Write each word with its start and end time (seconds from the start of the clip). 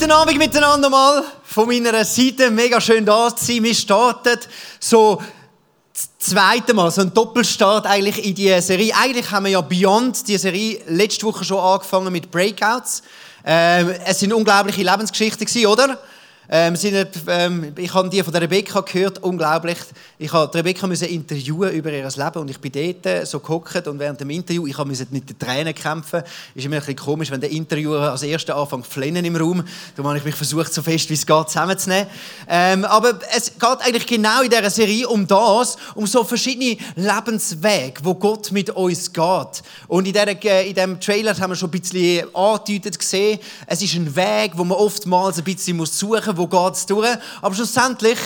Guten 0.00 0.12
Abend 0.12 0.38
miteinander 0.38 0.88
mal. 0.88 1.22
Von 1.42 1.68
meiner 1.68 2.06
Seite 2.06 2.50
mega 2.50 2.80
schön 2.80 3.04
da 3.04 3.36
zu 3.36 3.44
sein. 3.44 3.62
Wir 3.62 3.74
starten 3.74 4.38
so 4.78 5.20
das 5.92 6.08
zweite 6.18 6.72
Mal, 6.72 6.90
so 6.90 7.02
ein 7.02 7.12
Doppelstart 7.12 7.84
eigentlich 7.84 8.24
in 8.24 8.34
die 8.34 8.58
Serie. 8.62 8.94
Eigentlich 8.98 9.30
haben 9.30 9.44
wir 9.44 9.52
ja 9.52 9.60
Beyond 9.60 10.26
die 10.26 10.38
Serie 10.38 10.80
letzte 10.86 11.26
Woche 11.26 11.44
schon 11.44 11.58
angefangen 11.58 12.10
mit 12.10 12.30
Breakouts. 12.30 13.02
Ähm, 13.44 13.94
es 14.06 14.20
sind 14.20 14.32
unglaubliche 14.32 14.82
Lebensgeschichten 14.82 15.66
oder? 15.66 15.98
Ähm, 16.52 16.74
sind, 16.74 17.08
ähm, 17.28 17.72
ich 17.76 17.94
habe 17.94 18.10
die 18.10 18.24
von 18.24 18.32
der 18.32 18.42
Rebecca 18.42 18.80
gehört, 18.80 19.22
unglaublich. 19.22 19.78
Ich 20.18 20.32
habe 20.32 20.52
Rebecca 20.52 20.88
müssen 20.88 21.06
interviewen 21.06 21.70
über 21.70 21.92
ihr 21.92 22.02
Leben 22.08 22.38
und 22.40 22.50
ich 22.50 22.58
bin 22.58 22.72
dort 22.72 23.06
äh, 23.06 23.24
so 23.24 23.38
gehockt 23.38 23.86
und 23.86 24.00
während 24.00 24.20
dem 24.20 24.30
Interview, 24.30 24.66
ich 24.66 24.76
musste 24.78 25.06
mit 25.10 25.30
den 25.30 25.38
Tränen 25.38 25.72
kämpfen. 25.72 26.24
Ist 26.56 26.64
immer 26.64 26.76
ein 26.76 26.80
bisschen 26.80 26.96
komisch, 26.96 27.30
wenn 27.30 27.40
der 27.40 27.52
Interviewer 27.52 28.10
als 28.10 28.24
erster 28.24 28.56
anfängt 28.56 28.86
zu 28.86 28.90
flennen 28.90 29.24
im 29.24 29.36
Raum. 29.36 29.62
Da 29.94 30.02
habe 30.02 30.18
ich 30.18 30.24
mich 30.24 30.34
versucht, 30.34 30.74
so 30.74 30.82
fest 30.82 31.08
wie 31.08 31.14
es 31.14 31.24
geht, 31.24 31.48
zusammenzunehmen. 31.48 32.08
Ähm, 32.48 32.84
aber 32.84 33.20
es 33.36 33.52
geht 33.56 33.78
eigentlich 33.78 34.06
genau 34.08 34.42
in 34.42 34.50
dieser 34.50 34.70
Serie 34.70 35.08
um 35.08 35.28
das, 35.28 35.76
um 35.94 36.04
so 36.08 36.24
verschiedene 36.24 36.78
Lebenswege, 36.96 38.00
wo 38.02 38.14
Gott 38.16 38.50
mit 38.50 38.70
uns 38.70 39.12
geht. 39.12 39.62
Und 39.86 40.08
in, 40.08 40.16
äh, 40.16 40.66
in 40.66 40.74
diesem 40.74 40.98
Trailer 40.98 41.38
haben 41.38 41.50
wir 41.50 41.56
schon 41.56 41.68
ein 41.68 41.80
bisschen 41.80 42.34
angedeutet 42.34 42.98
gesehen, 42.98 43.38
es 43.68 43.82
ist 43.82 43.94
ein 43.94 44.16
Weg, 44.16 44.52
wo 44.56 44.64
man 44.64 44.78
oftmals 44.78 45.38
ein 45.38 45.44
bisschen 45.44 45.86
suchen 45.86 46.36
muss, 46.36 46.39
wo 46.40 46.46
geht 46.46 46.74
es 46.74 46.86
durch. 46.86 47.08
Aber 47.42 47.54
schlussendlich, 47.54 48.18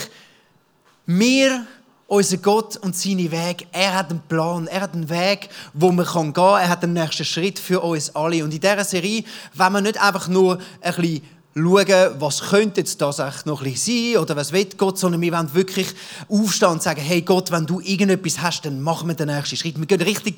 wir, 1.06 1.66
unser 2.06 2.36
Gott 2.38 2.76
und 2.76 2.96
seine 2.96 3.30
Weg, 3.30 3.66
er 3.72 3.94
hat 3.94 4.10
einen 4.10 4.22
Plan, 4.28 4.66
er 4.68 4.82
hat 4.82 4.94
einen 4.94 5.10
Weg, 5.10 5.48
wo 5.72 5.90
man 5.90 6.06
gehen 6.06 6.32
kann. 6.32 6.60
Er 6.60 6.68
hat 6.68 6.82
den 6.82 6.92
nächsten 6.92 7.24
Schritt 7.24 7.58
für 7.58 7.80
uns 7.80 8.14
alle. 8.14 8.44
Und 8.44 8.54
in 8.54 8.60
dieser 8.60 8.84
Serie 8.84 9.24
wenn 9.52 9.72
wir 9.72 9.80
nicht 9.80 10.00
einfach 10.00 10.28
nur 10.28 10.58
ein 10.80 10.94
bisschen 10.94 11.22
schauen, 11.54 12.10
was 12.18 12.40
könnte 12.40 12.80
jetzt 12.80 13.00
das 13.00 13.20
echt 13.20 13.46
noch 13.46 13.62
ein 13.62 13.72
bisschen 13.72 14.12
sein 14.14 14.22
oder 14.22 14.36
was 14.36 14.52
will 14.52 14.68
Gott, 14.76 14.98
sondern 14.98 15.20
wir 15.20 15.32
wollen 15.32 15.54
wirklich 15.54 15.88
aufstehen 16.28 16.70
und 16.70 16.82
sagen, 16.82 17.00
hey 17.00 17.22
Gott, 17.22 17.50
wenn 17.52 17.64
du 17.64 17.80
irgendetwas 17.80 18.40
hast, 18.42 18.64
dann 18.64 18.80
machen 18.80 19.08
wir 19.08 19.14
den 19.14 19.28
nächsten 19.28 19.56
Schritt. 19.56 19.78
Wir 19.78 19.86
gehen 19.86 20.02
richtig 20.02 20.36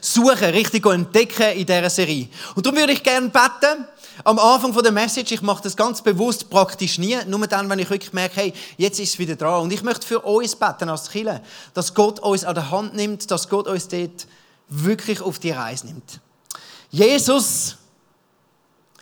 suchen, 0.00 0.44
richtig 0.50 0.84
entdecken 0.84 1.52
in 1.56 1.64
dieser 1.66 1.90
Serie. 1.90 2.28
Und 2.54 2.66
darum 2.66 2.78
würde 2.78 2.92
ich 2.92 3.02
gerne 3.02 3.28
beten, 3.28 3.86
am 4.24 4.38
Anfang 4.38 4.72
der 4.82 4.92
Message, 4.92 5.32
ich 5.32 5.42
mache 5.42 5.62
das 5.62 5.76
ganz 5.76 6.02
bewusst 6.02 6.50
praktisch 6.50 6.98
nie, 6.98 7.16
nur 7.26 7.46
dann, 7.46 7.70
wenn 7.70 7.78
ich 7.78 7.88
wirklich 7.88 8.12
merke, 8.12 8.36
hey, 8.36 8.52
jetzt 8.76 8.98
ist 9.00 9.10
es 9.10 9.18
wieder 9.18 9.36
dran. 9.36 9.62
Und 9.62 9.72
ich 9.72 9.82
möchte 9.82 10.06
für 10.06 10.20
uns 10.20 10.56
beten 10.56 10.88
als 10.88 11.10
Kille, 11.10 11.40
dass 11.72 11.94
Gott 11.94 12.20
uns 12.20 12.44
an 12.44 12.54
der 12.54 12.70
Hand 12.70 12.94
nimmt, 12.94 13.30
dass 13.30 13.48
Gott 13.48 13.68
uns 13.68 13.88
dort 13.88 14.26
wirklich 14.68 15.20
auf 15.20 15.38
die 15.38 15.52
Reise 15.52 15.86
nimmt. 15.86 16.20
Jesus, 16.90 17.76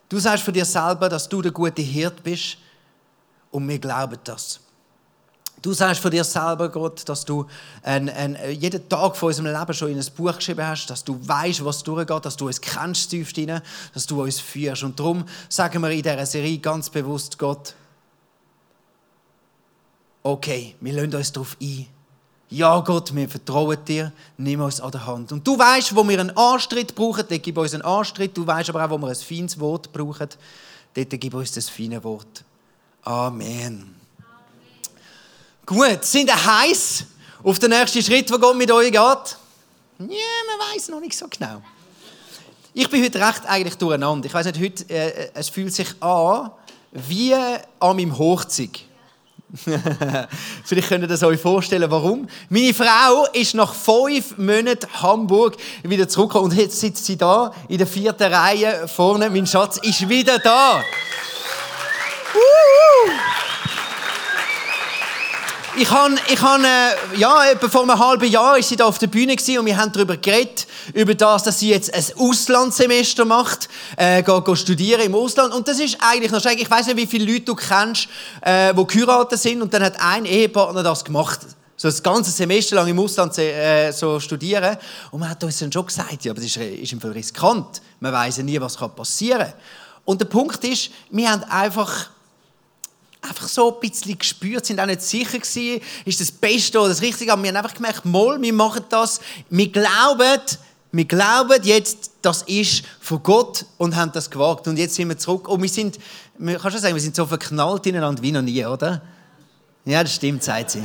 du 0.08 0.18
sagst 0.18 0.44
für 0.44 0.52
dir 0.52 0.64
selber, 0.64 1.08
dass 1.08 1.28
du 1.28 1.42
der 1.42 1.52
gute 1.52 1.82
Hirt 1.82 2.22
bist 2.22 2.58
und 3.50 3.68
wir 3.68 3.78
glauben 3.78 4.18
das. 4.24 4.60
Du 5.62 5.72
sagst 5.72 6.00
von 6.00 6.10
dir 6.10 6.22
selber, 6.22 6.68
Gott, 6.68 7.08
dass 7.08 7.24
du 7.24 7.46
ein, 7.82 8.08
ein, 8.08 8.38
jeden 8.52 8.88
Tag 8.88 9.16
von 9.16 9.28
unserem 9.28 9.52
Leben 9.52 9.74
schon 9.74 9.90
in 9.90 9.98
ein 9.98 10.06
Buch 10.14 10.36
geschrieben 10.36 10.66
hast, 10.66 10.86
dass 10.86 11.02
du 11.02 11.18
weißt, 11.26 11.64
was 11.64 11.82
durchgeht, 11.82 12.24
dass 12.24 12.36
du 12.36 12.46
uns 12.46 12.60
kennst 12.60 13.10
tief 13.10 13.32
dass 13.92 14.06
du 14.06 14.22
uns 14.22 14.38
führst. 14.38 14.84
Und 14.84 15.00
darum 15.00 15.24
sagen 15.48 15.82
wir 15.82 15.90
in 15.90 16.02
dieser 16.02 16.26
Serie 16.26 16.58
ganz 16.58 16.90
bewusst, 16.90 17.38
Gott, 17.38 17.74
okay, 20.22 20.76
wir 20.80 20.92
lassen 20.92 21.14
uns 21.14 21.32
darauf 21.32 21.56
ein. 21.60 21.86
Ja, 22.48 22.78
Gott, 22.80 23.12
wir 23.14 23.28
vertrauen 23.28 23.78
dir, 23.84 24.12
nimm 24.36 24.60
uns 24.60 24.80
an 24.80 24.92
der 24.92 25.04
Hand. 25.04 25.32
Und 25.32 25.46
du 25.46 25.58
weißt, 25.58 25.96
wo 25.96 26.08
wir 26.08 26.20
einen 26.20 26.36
Anstritt 26.36 26.94
brauchen, 26.94 27.24
dort 27.28 27.42
gib 27.42 27.58
uns 27.58 27.74
einen 27.74 27.82
Anstritt. 27.82 28.36
Du 28.36 28.46
weißt 28.46 28.70
aber 28.70 28.84
auch, 28.84 28.90
wo 28.90 28.98
wir 28.98 29.08
ein 29.08 29.16
feines 29.16 29.58
Wort 29.58 29.92
brauchen, 29.92 30.28
dort 30.94 31.10
gib 31.10 31.34
uns 31.34 31.52
das 31.52 31.68
feine 31.68 32.02
Wort. 32.04 32.44
Amen. 33.02 33.96
Gut, 35.64 36.04
sind 36.04 36.28
ihr 36.28 36.44
heiß 36.46 37.04
auf 37.42 37.58
den 37.58 37.70
nächsten 37.70 38.02
Schritt, 38.02 38.30
der 38.30 38.38
Gott 38.38 38.56
mit 38.56 38.70
euch 38.70 38.92
geht? 38.92 38.98
Ja, 38.98 40.06
man 40.08 40.74
weiß 40.74 40.88
noch 40.90 41.00
nicht 41.00 41.16
so 41.16 41.26
genau. 41.28 41.62
Ich 42.72 42.88
bin 42.88 43.02
heute 43.02 43.18
recht 43.18 43.44
eigentlich 43.46 43.74
durcheinander. 43.76 44.26
Ich 44.26 44.34
weiß 44.34 44.46
nicht, 44.46 44.60
heute, 44.60 44.88
äh, 44.94 45.30
es 45.34 45.48
fühlt 45.48 45.74
sich 45.74 45.88
an 46.00 46.50
wie 46.92 47.34
an 47.34 47.60
meinem 47.80 48.16
Hochzeit. 48.16 48.85
Vielleicht 50.64 50.88
könnt 50.88 51.04
ihr 51.04 51.08
das 51.08 51.22
euch 51.22 51.40
vorstellen, 51.40 51.90
warum. 51.90 52.28
Meine 52.48 52.74
Frau 52.74 53.26
ist 53.32 53.54
nach 53.54 53.74
fünf 53.74 54.36
Monaten 54.38 54.88
Hamburg 55.00 55.56
wieder 55.82 56.08
zurückgekommen 56.08 56.50
und 56.50 56.56
jetzt 56.58 56.80
sitzt 56.80 57.06
sie 57.06 57.16
da 57.16 57.52
in 57.68 57.78
der 57.78 57.86
vierten 57.86 58.32
Reihe 58.32 58.88
vorne. 58.88 59.30
Mein 59.30 59.46
Schatz 59.46 59.78
ist 59.78 60.08
wieder 60.08 60.38
da. 60.38 60.82
Uh! 62.34 63.45
Ich 65.78 65.90
habe, 65.90 66.14
ich 66.32 66.40
habe 66.40 66.64
äh, 66.64 67.18
ja, 67.18 67.50
etwa 67.50 67.68
vor 67.68 67.82
einem 67.82 67.98
halben 67.98 68.30
Jahr 68.30 68.56
ist 68.56 68.70
sie 68.70 68.76
da 68.76 68.86
auf 68.86 68.98
der 68.98 69.08
Bühne 69.08 69.34
und 69.34 69.66
wir 69.66 69.76
haben 69.76 69.92
darüber 69.92 70.16
geredet, 70.16 70.66
über 70.94 71.14
das, 71.14 71.42
dass 71.42 71.58
sie 71.58 71.68
jetzt 71.68 71.92
ein 71.92 72.02
Auslandssemester 72.16 73.26
macht, 73.26 73.68
äh, 73.98 74.22
geht, 74.22 74.44
geht 74.46 74.58
studieren 74.58 75.02
im 75.02 75.14
Ausland. 75.14 75.52
Und 75.52 75.68
das 75.68 75.78
ist 75.78 75.98
eigentlich 76.00 76.32
noch 76.32 76.40
schräg. 76.40 76.62
Ich 76.62 76.70
weiß 76.70 76.86
nicht, 76.86 76.96
wie 76.96 77.06
viele 77.06 77.30
Leute 77.30 77.44
du 77.44 77.54
kennst, 77.54 78.08
äh, 78.40 78.72
die 78.72 78.86
geheiratet 78.86 79.38
sind 79.38 79.60
und 79.60 79.74
dann 79.74 79.82
hat 79.82 80.00
ein 80.00 80.24
Ehepartner 80.24 80.82
das 80.82 81.04
gemacht. 81.04 81.40
So 81.76 81.88
das 81.88 82.02
ganze 82.02 82.30
Semester 82.30 82.76
lang 82.76 82.88
im 82.88 82.98
Ausland 82.98 83.36
äh, 83.36 83.90
so 83.92 84.18
studieren. 84.18 84.78
Und 85.10 85.20
man 85.20 85.28
hat 85.28 85.44
uns 85.44 85.58
dann 85.58 85.70
schon 85.70 85.84
gesagt, 85.84 86.24
ja, 86.24 86.32
aber 86.32 86.40
das 86.40 86.46
ist, 86.46 86.56
ist 86.56 86.92
im 86.94 87.02
Fall 87.02 87.12
riskant. 87.12 87.82
Man 88.00 88.14
weiß 88.14 88.38
ja 88.38 88.42
nie, 88.44 88.58
was 88.58 88.78
passieren 88.78 89.40
kann. 89.40 89.52
Und 90.06 90.22
der 90.22 90.26
Punkt 90.26 90.64
ist, 90.64 90.90
wir 91.10 91.30
haben 91.30 91.44
einfach 91.44 92.06
einfach 93.28 93.48
so 93.48 93.74
ein 93.74 93.80
bisschen 93.80 94.18
gespürt, 94.18 94.66
sind 94.66 94.80
auch 94.80 94.86
nicht 94.86 95.02
sicher 95.02 95.38
gewesen, 95.38 95.80
ist 96.04 96.20
das 96.20 96.30
Beste 96.30 96.78
oder 96.78 96.90
das 96.90 97.02
Richtige, 97.02 97.32
aber 97.32 97.42
wir 97.42 97.48
haben 97.48 97.56
einfach 97.56 97.74
gemerkt, 97.74 98.04
mal, 98.04 98.40
wir 98.40 98.52
machen 98.52 98.84
das, 98.88 99.20
wir 99.50 99.68
glauben, 99.68 100.40
wir 100.92 101.04
glauben 101.04 101.62
jetzt, 101.62 102.12
das 102.22 102.42
ist 102.42 102.84
von 103.00 103.22
Gott 103.22 103.66
und 103.76 103.94
haben 103.96 104.12
das 104.12 104.30
gewagt. 104.30 104.66
Und 104.66 104.78
jetzt 104.78 104.94
sind 104.94 105.08
wir 105.08 105.18
zurück 105.18 105.48
und 105.48 105.60
wir 105.60 105.68
sind, 105.68 105.98
man 106.38 106.56
kann 106.58 106.70
schon 106.70 106.80
sagen, 106.80 106.94
wir 106.94 107.02
sind 107.02 107.14
so 107.14 107.26
verknallt 107.26 107.86
ineinander 107.86 108.22
wie 108.22 108.32
noch 108.32 108.42
nie, 108.42 108.64
oder? 108.64 109.02
Ja, 109.84 110.02
das 110.02 110.14
stimmt, 110.14 110.42
sagt 110.42 110.70
sie. 110.70 110.82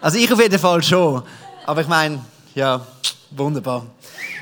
Also 0.00 0.18
ich 0.18 0.32
auf 0.32 0.40
jeden 0.40 0.58
Fall 0.58 0.82
schon. 0.82 1.22
Aber 1.66 1.82
ich 1.82 1.86
meine, 1.86 2.24
ja, 2.54 2.84
wunderbar. 3.30 3.86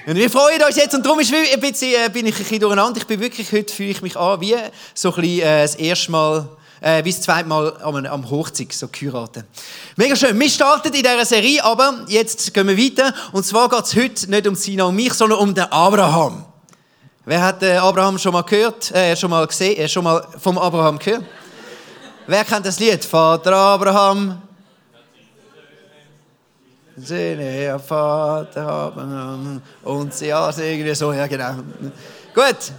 Und 0.06 0.16
wir 0.16 0.30
freuen 0.30 0.62
uns 0.62 0.76
jetzt 0.76 0.94
und 0.94 1.04
darum 1.04 1.20
ist 1.20 1.32
ein 1.32 1.60
bisschen, 1.60 1.92
äh, 1.92 2.08
bin 2.08 2.26
ich 2.26 2.34
ein 2.34 2.38
bisschen 2.38 2.60
durcheinander. 2.60 2.98
Ich 2.98 3.06
bin 3.06 3.20
wirklich, 3.20 3.52
heute 3.52 3.72
fühle 3.72 3.90
ich 3.90 4.02
mich 4.02 4.16
an 4.16 4.40
wie 4.40 4.56
so 4.94 5.10
ein 5.10 5.20
bisschen, 5.20 5.40
äh, 5.40 5.62
das 5.62 5.74
erste 5.74 6.10
Mal 6.10 6.48
äh, 6.80 7.04
wie 7.04 7.10
das 7.12 7.22
zweite 7.22 7.48
Mal 7.48 7.76
am, 7.82 7.96
am 8.06 8.30
Hochzeit 8.30 8.72
so 8.72 8.88
geheiratet. 8.88 9.44
Mega 9.96 10.16
schön. 10.16 10.38
Wir 10.38 10.48
starten 10.48 10.88
in 10.88 10.94
dieser 10.94 11.24
Serie, 11.24 11.62
aber 11.64 12.04
jetzt 12.08 12.52
gehen 12.54 12.66
wir 12.66 12.76
weiter. 12.76 13.14
Und 13.32 13.44
zwar 13.44 13.68
geht 13.68 13.84
es 13.84 13.96
heute 13.96 14.30
nicht 14.30 14.46
um 14.46 14.54
Sina 14.54 14.84
und 14.84 14.96
mich, 14.96 15.12
sondern 15.12 15.38
um 15.38 15.54
den 15.54 15.64
Abraham. 15.64 16.44
Wer 17.24 17.42
hat 17.42 17.62
den 17.62 17.78
Abraham 17.78 18.18
schon 18.18 18.32
mal 18.32 18.42
gehört? 18.42 18.90
Äh, 18.92 19.14
schon 19.14 19.30
mal 19.30 19.46
gesehen? 19.46 19.76
Äh, 19.76 19.88
schon 19.88 20.04
mal 20.04 20.26
vom 20.38 20.58
Abraham 20.58 20.98
gehört? 20.98 21.24
Wer 22.26 22.44
kennt 22.44 22.64
das 22.64 22.78
Lied? 22.78 23.04
Vater 23.04 23.54
Abraham. 23.54 24.40
Söhne, 26.96 27.64
ja, 27.64 27.78
Vater 27.78 28.66
Abraham. 28.66 29.62
Und 29.82 30.14
sie, 30.14 30.26
ja, 30.26 30.50
irgendwie 30.50 30.94
so, 30.94 31.12
ja, 31.12 31.26
genau. 31.26 31.54
Gut. 32.34 32.72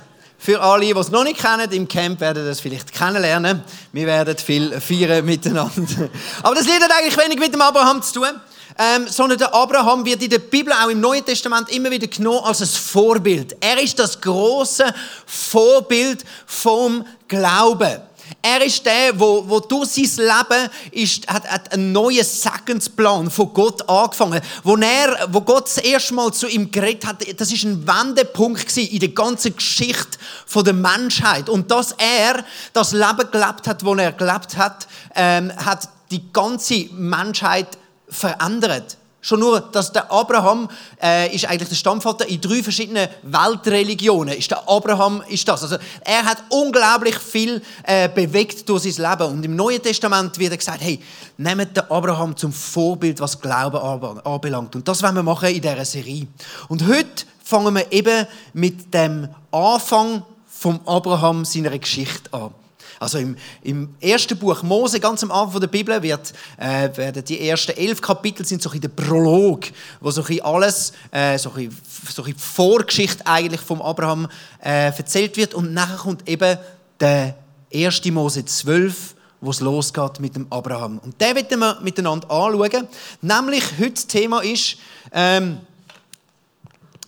Für 0.43 0.59
alle, 0.59 0.87
die 0.87 0.99
es 0.99 1.11
noch 1.11 1.23
nicht 1.23 1.39
kennen, 1.39 1.71
im 1.71 1.87
Camp 1.87 2.19
werden 2.19 2.43
das 2.43 2.59
vielleicht 2.59 2.91
kennenlernen. 2.91 3.63
Wir 3.93 4.07
werden 4.07 4.35
viel 4.39 4.81
feiern 4.81 5.23
miteinander. 5.23 6.09
Aber 6.41 6.55
das 6.55 6.65
Lied 6.65 6.81
hat 6.81 6.89
eigentlich 6.97 7.15
wenig 7.15 7.37
mit 7.37 7.53
dem 7.53 7.61
Abraham 7.61 8.01
zu 8.01 8.13
tun. 8.15 8.41
Ähm, 8.79 9.07
sondern 9.07 9.37
der 9.37 9.53
Abraham 9.53 10.03
wird 10.03 10.23
in 10.23 10.31
der 10.31 10.39
Bibel, 10.39 10.73
auch 10.73 10.89
im 10.89 10.99
Neuen 10.99 11.23
Testament, 11.23 11.69
immer 11.69 11.91
wieder 11.91 12.07
genommen 12.07 12.39
als 12.43 12.61
ein 12.61 12.67
Vorbild. 12.67 13.55
Er 13.59 13.79
ist 13.79 13.99
das 13.99 14.19
große 14.19 14.91
Vorbild 15.27 16.25
vom 16.47 17.05
Glauben. 17.27 18.01
Er 18.41 18.65
ist 18.65 18.85
der, 18.85 19.19
wo, 19.19 19.43
wo 19.47 19.59
durch 19.59 19.89
sein 19.89 20.25
Leben 20.25 20.69
ist, 20.91 21.27
hat, 21.27 21.49
hat 21.49 21.73
einen 21.73 21.91
neuen 21.91 22.23
Segensplan 22.23 23.29
von 23.29 23.53
Gott 23.53 23.87
angefangen. 23.89 24.41
Wo, 24.63 24.75
er, 24.77 25.27
wo 25.29 25.41
Gott 25.41 25.65
das 25.65 25.77
erste 25.77 26.13
Mal 26.13 26.31
zu 26.33 26.47
ihm 26.47 26.71
geredet 26.71 27.05
hat, 27.05 27.23
das 27.39 27.51
ist 27.51 27.63
ein 27.63 27.85
Wendepunkt 27.87 28.75
in 28.77 28.99
der 28.99 29.09
ganzen 29.09 29.55
Geschichte 29.55 30.17
der 30.55 30.73
Menschheit. 30.73 31.49
Und 31.49 31.71
dass 31.71 31.93
er 31.93 32.43
das 32.73 32.91
Leben 32.91 33.29
gelebt 33.31 33.67
hat, 33.67 33.83
wo 33.83 33.95
er 33.95 34.11
gelebt 34.11 34.57
hat, 34.57 34.87
ähm, 35.15 35.51
hat 35.55 35.89
die 36.11 36.31
ganze 36.31 36.87
Menschheit 36.93 37.77
verändert. 38.09 38.97
Schon 39.23 39.39
nur, 39.39 39.59
dass 39.59 39.91
der 39.91 40.11
Abraham 40.11 40.67
äh, 41.01 41.33
ist 41.33 41.45
eigentlich 41.45 41.69
der 41.69 41.75
Stammvater 41.75 42.27
in 42.27 42.41
drei 42.41 42.63
verschiedenen 42.63 43.07
Weltreligionen. 43.21 44.35
Ist 44.35 44.49
der 44.49 44.67
Abraham 44.67 45.21
ist 45.29 45.47
das. 45.47 45.61
Also 45.61 45.77
er 46.03 46.25
hat 46.25 46.43
unglaublich 46.49 47.19
viel 47.19 47.61
äh, 47.83 48.09
bewegt 48.09 48.67
durch 48.67 48.91
sein 48.91 49.11
Leben. 49.11 49.31
Und 49.31 49.45
im 49.45 49.55
Neuen 49.55 49.81
Testament 49.81 50.39
wird 50.39 50.51
er 50.51 50.57
gesagt: 50.57 50.81
Hey, 50.81 50.99
nehmt 51.37 51.77
den 51.77 51.83
Abraham 51.91 52.35
zum 52.35 52.51
Vorbild, 52.51 53.19
was 53.19 53.39
Glauben 53.39 53.77
anbelangt. 54.25 54.75
Und 54.75 54.87
das 54.87 55.03
wollen 55.03 55.15
wir 55.15 55.23
machen 55.23 55.49
in 55.49 55.61
dieser 55.61 55.85
Serie. 55.85 56.25
Und 56.67 56.87
heute 56.87 57.25
fangen 57.43 57.75
wir 57.75 57.91
eben 57.91 58.25
mit 58.53 58.91
dem 58.91 59.27
Anfang 59.51 60.23
vom 60.47 60.79
Abraham 60.87 61.45
seiner 61.45 61.77
Geschichte 61.77 62.33
an. 62.33 62.55
Also 63.01 63.17
im, 63.17 63.35
im 63.63 63.95
ersten 63.99 64.37
Buch 64.37 64.61
Mose, 64.61 64.99
ganz 64.99 65.23
am 65.23 65.31
Anfang 65.31 65.59
der 65.59 65.67
Bibel, 65.67 66.03
wird, 66.03 66.33
äh, 66.57 66.95
werden 66.95 67.25
die 67.25 67.49
ersten 67.49 67.75
elf 67.75 67.99
Kapitel 67.99 68.45
sind 68.45 68.61
so 68.61 68.69
ein 68.69 68.79
der 68.79 68.89
Prolog, 68.89 69.65
wo 69.99 70.11
so 70.11 70.23
ein 70.23 70.39
alles, 70.41 70.93
äh, 71.09 71.35
so 71.39 71.51
ein, 71.53 71.75
so 72.07 72.23
ein 72.23 72.35
Vorgeschichte 72.37 73.25
eigentlich 73.25 73.61
vom 73.61 73.81
Abraham 73.81 74.27
äh, 74.63 74.95
erzählt 74.95 75.35
wird 75.35 75.55
und 75.55 75.73
nachher 75.73 75.97
kommt 75.97 76.29
eben 76.29 76.59
der 76.99 77.33
erste 77.71 78.11
Mose 78.11 78.45
12, 78.45 79.15
wo 79.41 79.49
es 79.49 79.61
losgeht 79.61 80.19
mit 80.19 80.35
dem 80.35 80.45
Abraham. 80.51 80.99
Und 80.99 81.19
den 81.19 81.35
werden 81.35 81.59
wir 81.59 81.79
miteinander 81.81 82.29
anschauen. 82.29 82.87
Nämlich 83.23 83.63
heute 83.79 83.93
das 83.93 84.05
Thema 84.05 84.41
ist 84.41 84.77
ähm, 85.11 85.57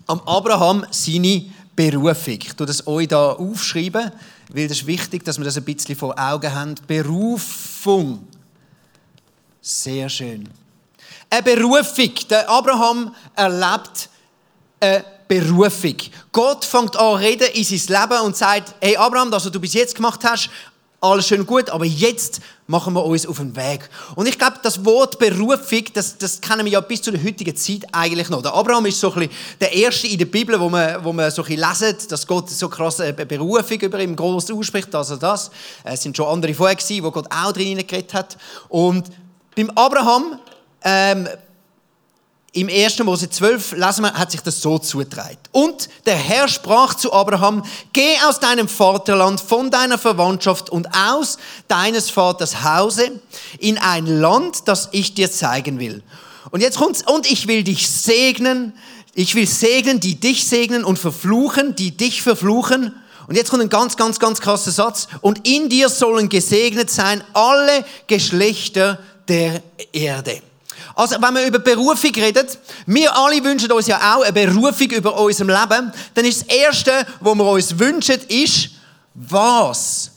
am 0.08 0.22
Abraham 0.22 0.88
seine 0.90 1.46
Berufung. 1.76 2.40
Ich 2.42 2.54
tue 2.54 2.66
das 2.66 2.88
euch 2.88 3.08
da 3.08 3.34
aufschreiben, 3.34 4.12
weil 4.50 4.66
es 4.66 4.72
ist 4.74 4.88
wichtig, 4.88 5.24
dass 5.24 5.38
wir 5.38 5.46
das 5.46 5.58
ein 5.58 5.64
bisschen 5.64 5.96
vor 5.96 6.18
Augen 6.18 6.54
haben. 6.54 6.76
Berufung. 6.88 8.28
Sehr 9.62 10.10
schön. 10.10 10.50
Eine 11.30 11.44
Berufung. 11.44 12.12
Der 12.30 12.50
Abraham 12.50 13.16
erlebt 13.36 14.10
eine 14.80 15.06
Berufung. 15.28 15.96
Gott 16.32 16.66
fängt 16.66 16.96
an 16.96 17.16
reden 17.16 17.48
in 17.54 17.64
sein 17.64 18.02
Leben 18.02 18.22
und 18.24 18.36
sagt, 18.36 18.76
hey 18.82 18.98
Abraham, 18.98 19.32
das, 19.32 19.46
was 19.46 19.52
du 19.52 19.60
bis 19.60 19.74
jetzt 19.74 19.96
gemacht 19.96 20.20
hast, 20.24 20.50
alles 21.02 21.28
schön 21.28 21.46
gut, 21.46 21.70
aber 21.70 21.86
jetzt 21.86 22.40
machen 22.74 22.94
wir 22.96 23.06
uns 23.06 23.28
auf 23.28 23.38
den 23.38 23.56
Weg. 23.56 23.88
Und 24.16 24.28
ich 24.28 24.40
glaube, 24.40 24.58
das 24.64 24.84
Wort 24.84 25.20
Berufung, 25.20 25.84
das, 25.94 26.18
das 26.18 26.42
kennen 26.42 26.66
wir 26.66 26.72
ja 26.72 26.82
bis 26.82 27.04
zu 27.04 27.12
der 27.12 27.24
heutigen 27.24 27.56
Zeit 27.56 27.84
eigentlich 27.92 28.30
noch. 28.30 28.42
Der 28.42 28.52
Abraham 28.52 28.88
ist 28.88 29.00
so 29.00 29.14
ein 29.14 29.20
bisschen 29.20 29.36
der 29.62 29.72
Erste 29.74 30.08
in 30.08 30.18
der 30.18 30.26
Bibel, 30.26 30.60
wo 30.60 30.70
man, 30.70 31.04
wo 31.04 31.14
man 31.14 31.30
so 31.30 31.44
ein 31.44 31.56
bisschen 31.56 31.70
lesen, 31.70 32.08
dass 32.10 32.26
Gott 32.26 32.50
so 32.50 32.68
krass 32.68 33.00
eine 33.00 33.14
Berufung 33.14 33.80
über 33.80 34.00
ihm 34.00 34.16
groß 34.16 34.52
ausspricht, 34.52 34.94
und 34.94 35.22
das. 35.24 35.52
Es 35.84 36.02
sind 36.02 36.18
schon 36.18 36.26
andere 36.26 36.56
vorher 36.56 36.76
gewesen, 36.76 37.04
wo 37.04 37.12
Gott 37.12 37.28
auch 37.30 37.52
drin 37.52 37.78
geredet 37.78 38.14
hat. 38.16 38.38
Und 38.70 39.06
beim 39.56 39.70
Abraham 39.76 40.40
ähm, 40.84 41.28
im 42.56 42.70
1. 42.70 43.00
Mose 43.00 43.30
12 43.30 43.72
lesen 43.74 44.04
wir, 44.04 44.14
hat 44.14 44.32
sich 44.32 44.42
das 44.42 44.62
so 44.62 44.78
zugetragen. 44.78 45.38
Und 45.52 45.90
der 46.06 46.16
Herr 46.16 46.48
sprach 46.48 46.94
zu 46.94 47.12
Abraham, 47.12 47.64
geh 47.94 48.16
aus 48.28 48.40
deinem 48.40 48.68
Vaterland, 48.68 49.42
von 49.42 49.72
deiner 49.72 49.98
Verwandtschaft 49.98 50.70
und 50.70 50.88
aus 50.96 51.40
deines 51.68 52.12
Vaters 52.12 52.64
Hause 52.64 53.20
in 53.58 53.80
ein 53.80 54.06
Land, 54.06 54.68
das 54.68 54.90
ich 54.92 55.16
dir 55.16 55.32
zeigen 55.32 55.80
will. 55.80 56.04
Und 56.52 56.62
jetzt 56.62 56.78
kommt's, 56.78 57.02
und 57.02 57.30
ich 57.30 57.48
will 57.48 57.64
dich 57.64 57.90
segnen, 57.90 58.74
ich 59.16 59.34
will 59.34 59.48
segnen, 59.48 60.00
die 60.00 60.20
dich 60.20 60.48
segnen 60.48 60.84
und 60.84 61.00
verfluchen, 61.00 61.76
die 61.76 61.98
dich 61.98 62.22
verfluchen. 62.22 62.94
Und 63.28 63.36
jetzt 63.36 63.50
kommt 63.50 63.64
ein 63.64 63.70
ganz, 63.70 63.98
ganz, 63.98 64.20
ganz 64.20 64.42
krasser 64.42 64.72
Satz. 64.72 65.08
Und 65.22 65.48
in 65.48 65.70
dir 65.70 65.90
sollen 65.90 66.30
gesegnet 66.30 66.92
sein 66.92 67.24
alle 67.34 67.84
Geschlechter 68.06 69.00
der 69.28 69.64
Erde. 69.92 70.42
Also, 70.96 71.16
wenn 71.16 71.34
man 71.34 71.48
über 71.48 71.60
Berufung 71.60 72.12
redet, 72.16 72.58
wir 72.86 73.16
alle 73.16 73.44
wünschen 73.44 73.72
uns 73.72 73.88
ja 73.88 74.16
auch 74.16 74.24
eine 74.24 74.34
Berufung 74.34 74.92
über 74.92 75.20
unserem 75.20 75.50
Leben, 75.50 75.92
dann 76.14 76.26
ist 76.26 76.42
das 76.42 76.56
Erste, 76.56 77.06
was 77.20 77.36
wir 77.36 77.46
uns 77.46 77.80
wünschen, 77.80 78.20
ist, 78.28 78.70
was 79.16 80.12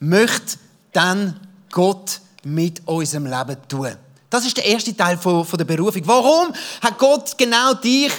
möchte 0.00 0.58
dann 0.92 1.38
Gott 1.70 2.20
mit 2.44 2.82
unserem 2.86 3.26
Leben 3.26 3.56
tun? 3.68 3.96
Das 4.30 4.44
ist 4.44 4.56
der 4.56 4.66
erste 4.66 4.96
Teil 4.96 5.16
von, 5.16 5.44
von 5.44 5.56
der 5.56 5.64
Berufung. 5.64 6.02
Warum 6.04 6.52
hat 6.82 6.98
Gott 6.98 7.38
genau 7.38 7.74
dich 7.74 8.12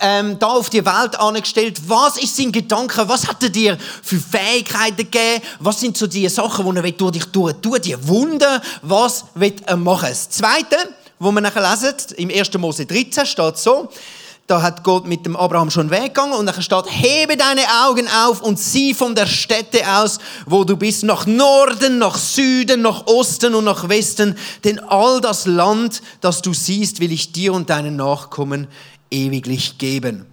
ähm, 0.00 0.38
da 0.38 0.46
auf 0.46 0.70
die 0.70 0.84
Welt 0.84 1.18
angestellt? 1.18 1.80
Was 1.86 2.16
ist 2.16 2.36
sein 2.36 2.50
Gedanke? 2.50 3.06
Was 3.06 3.26
hat 3.28 3.42
er 3.42 3.50
dir 3.50 3.78
für 4.02 4.18
Fähigkeiten 4.18 4.96
gegeben? 4.96 5.42
Was 5.58 5.80
sind 5.80 5.96
so 5.96 6.06
die 6.06 6.28
Sachen, 6.28 6.74
die 6.74 6.80
er 6.80 6.92
durch 6.92 7.12
dich 7.12 7.24
tun 7.26 7.54
will? 7.62 7.80
Die 7.80 8.08
Wunder, 8.08 8.62
was 8.82 9.26
wird 9.34 9.62
er 9.66 9.76
machen? 9.76 10.08
Das 10.08 10.30
Zweite, 10.30 10.76
wo 11.20 11.30
wir 11.30 11.40
nachher 11.40 11.70
lesen, 11.70 11.94
im 12.16 12.30
1. 12.30 12.52
Mose 12.54 12.86
13 12.86 13.26
steht 13.26 13.58
so, 13.58 13.90
da 14.46 14.62
hat 14.62 14.82
Gott 14.82 15.06
mit 15.06 15.24
dem 15.24 15.36
Abraham 15.36 15.70
schon 15.70 15.90
weggegangen 15.90 16.32
und 16.32 16.46
nachher 16.46 16.62
steht, 16.62 16.86
hebe 16.88 17.36
deine 17.36 17.62
Augen 17.84 18.08
auf 18.08 18.40
und 18.40 18.58
sieh 18.58 18.94
von 18.94 19.14
der 19.14 19.26
Stätte 19.26 19.82
aus, 19.86 20.18
wo 20.46 20.64
du 20.64 20.76
bist, 20.76 21.04
nach 21.04 21.26
Norden, 21.26 21.98
nach 21.98 22.16
Süden, 22.16 22.82
nach 22.82 23.06
Osten 23.06 23.54
und 23.54 23.64
nach 23.64 23.88
Westen, 23.88 24.36
denn 24.64 24.80
all 24.80 25.20
das 25.20 25.46
Land, 25.46 26.02
das 26.20 26.42
du 26.42 26.52
siehst, 26.52 26.98
will 26.98 27.12
ich 27.12 27.30
dir 27.30 27.52
und 27.52 27.70
deinen 27.70 27.94
Nachkommen 27.94 28.66
ewiglich 29.10 29.78
geben. 29.78 30.26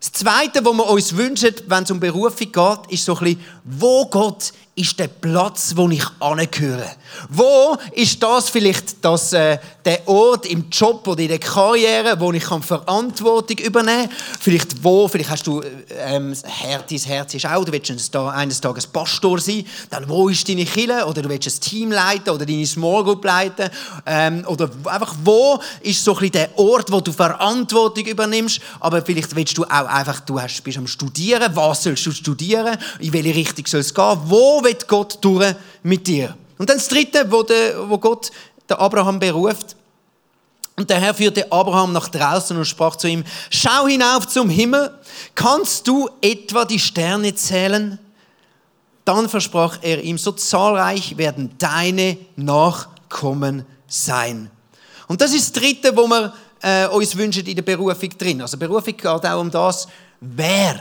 Das 0.00 0.12
Zweite, 0.12 0.64
was 0.64 0.74
wir 0.74 0.88
uns 0.88 1.16
wünschen, 1.16 1.54
wenn 1.66 1.82
es 1.82 1.90
um 1.90 2.00
Berufung 2.00 2.50
geht, 2.50 2.92
ist 2.92 3.04
so 3.04 3.16
ein 3.18 3.24
bisschen, 3.24 3.44
wo 3.64 4.06
Gott 4.06 4.52
ist 4.78 4.98
der 4.98 5.08
Platz, 5.08 5.72
wo 5.74 5.88
ich 5.88 6.04
angehöre? 6.20 6.88
Wo 7.28 7.76
ist 7.92 8.22
das 8.22 8.48
vielleicht 8.48 9.04
das, 9.04 9.32
äh, 9.32 9.58
der 9.84 10.06
Ort 10.06 10.46
im 10.46 10.70
Job 10.70 11.06
oder 11.08 11.20
in 11.20 11.28
der 11.28 11.40
Karriere, 11.40 12.18
wo 12.20 12.32
ich 12.32 12.44
kann 12.44 12.62
Verantwortung 12.62 13.58
übernehmen? 13.58 14.08
Kann? 14.08 14.16
Vielleicht 14.40 14.84
wo, 14.84 15.08
vielleicht 15.08 15.30
hast 15.30 15.46
du, 15.46 15.62
ähm, 15.98 16.32
dein 16.42 16.98
Herz 16.98 17.34
ist 17.34 17.46
auch, 17.46 17.64
du 17.64 17.72
willst 17.72 17.90
eines 18.14 18.60
Tages 18.60 18.86
Pastor 18.86 19.40
sein, 19.40 19.66
dann 19.90 20.08
wo 20.08 20.28
ist 20.28 20.48
deine 20.48 20.64
Kille 20.64 21.04
oder 21.06 21.22
du 21.22 21.28
willst 21.28 21.48
ein 21.48 21.60
Team 21.60 21.90
leiten 21.90 22.30
oder 22.30 22.46
deine 22.46 22.66
Small 22.66 23.02
Group 23.02 23.24
leiten. 23.24 23.68
Ähm, 24.06 24.44
oder 24.46 24.70
einfach 24.84 25.14
wo 25.24 25.58
ist 25.80 26.04
so 26.04 26.12
ein 26.12 26.18
bisschen 26.18 26.32
der 26.32 26.58
Ort, 26.58 26.92
wo 26.92 27.00
du 27.00 27.12
Verantwortung 27.12 28.06
übernimmst, 28.06 28.60
aber 28.78 29.02
vielleicht 29.02 29.34
willst 29.34 29.58
du 29.58 29.64
auch 29.64 29.86
einfach, 29.86 30.20
du 30.20 30.40
hast, 30.40 30.62
bist 30.62 30.78
am 30.78 30.86
Studieren, 30.86 31.50
was 31.56 31.82
sollst 31.82 32.06
du 32.06 32.12
studieren, 32.12 32.78
in 33.00 33.12
welche 33.12 33.34
Richtung 33.34 33.66
soll 33.66 33.80
es 33.80 33.92
gehen, 33.92 34.18
wo 34.26 34.62
will 34.68 34.86
Gott 34.86 35.18
durch 35.20 35.54
mit 35.82 36.06
dir. 36.06 36.36
Und 36.58 36.68
dann 36.68 36.76
das 36.76 36.88
Dritte, 36.88 37.30
wo, 37.30 37.42
der, 37.42 37.88
wo 37.88 37.98
Gott 37.98 38.30
der 38.68 38.80
Abraham 38.80 39.18
beruft. 39.18 39.76
Und 40.76 40.90
der 40.90 41.00
Herr 41.00 41.14
führte 41.14 41.50
Abraham 41.50 41.92
nach 41.92 42.08
draußen 42.08 42.56
und 42.56 42.64
sprach 42.64 42.96
zu 42.96 43.08
ihm, 43.08 43.24
schau 43.50 43.86
hinauf 43.86 44.28
zum 44.28 44.48
Himmel, 44.48 44.92
kannst 45.34 45.88
du 45.88 46.08
etwa 46.20 46.64
die 46.64 46.78
Sterne 46.78 47.34
zählen? 47.34 47.98
Dann 49.04 49.28
versprach 49.28 49.78
er 49.82 50.02
ihm, 50.02 50.18
so 50.18 50.32
zahlreich 50.32 51.16
werden 51.16 51.54
deine 51.58 52.18
Nachkommen 52.36 53.64
sein. 53.88 54.50
Und 55.08 55.20
das 55.20 55.32
ist 55.32 55.56
das 55.56 55.62
Dritte, 55.62 55.96
wo 55.96 56.06
wir 56.06 56.32
äh, 56.60 56.86
uns 56.88 57.16
wünschen 57.16 57.46
in 57.46 57.56
der 57.56 57.62
Berufung 57.62 58.10
drin. 58.16 58.42
Also 58.42 58.56
Berufung 58.56 58.96
geht 58.96 59.06
auch 59.06 59.40
um 59.40 59.50
das, 59.50 59.88
wer 60.20 60.78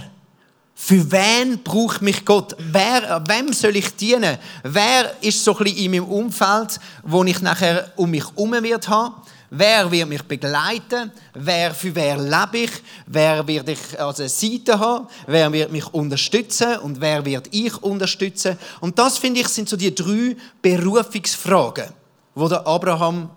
für 0.80 1.12
wen 1.12 1.64
braucht 1.64 2.04
mich 2.04 2.24
Gott? 2.24 2.56
Wer, 2.60 3.24
wem 3.28 3.52
soll 3.52 3.76
ich 3.76 3.96
dienen? 3.96 4.38
Wer 4.62 5.12
ist 5.22 5.44
so 5.44 5.58
ein 5.58 5.64
bisschen 5.64 5.80
in 5.80 5.92
meinem 5.92 6.06
Umfeld, 6.06 6.80
wo 7.02 7.24
ich 7.24 7.42
nachher 7.42 7.92
um 7.96 8.12
mich 8.12 8.24
herum 8.24 8.52
wird 8.52 8.88
haben? 8.88 9.16
Wer 9.50 9.90
wird 9.92 10.08
mich 10.08 10.22
begleiten? 10.22 11.12
Wer, 11.34 11.74
für 11.74 11.96
wer 11.96 12.18
lebe 12.18 12.66
ich? 12.66 12.72
Wer 13.08 13.46
wird 13.48 13.70
ich 13.70 14.00
als 14.00 14.20
eine 14.20 14.30
Seite 14.30 14.80
haben? 14.80 15.08
Wer 15.26 15.52
wird 15.52 15.72
mich 15.72 15.94
unterstützen? 15.94 16.78
Und 16.78 17.02
wer 17.02 17.26
wird 17.26 17.48
ich 17.52 17.76
unterstützen? 17.82 18.56
Und 18.80 19.00
das, 19.00 19.18
finde 19.18 19.42
ich, 19.42 19.48
sind 19.48 19.68
so 19.68 19.78
die 19.78 19.96
drei 19.96 20.38
Berufungsfragen, 20.62 21.90
wo 22.36 22.48
der 22.48 22.66
Abraham 22.68 23.32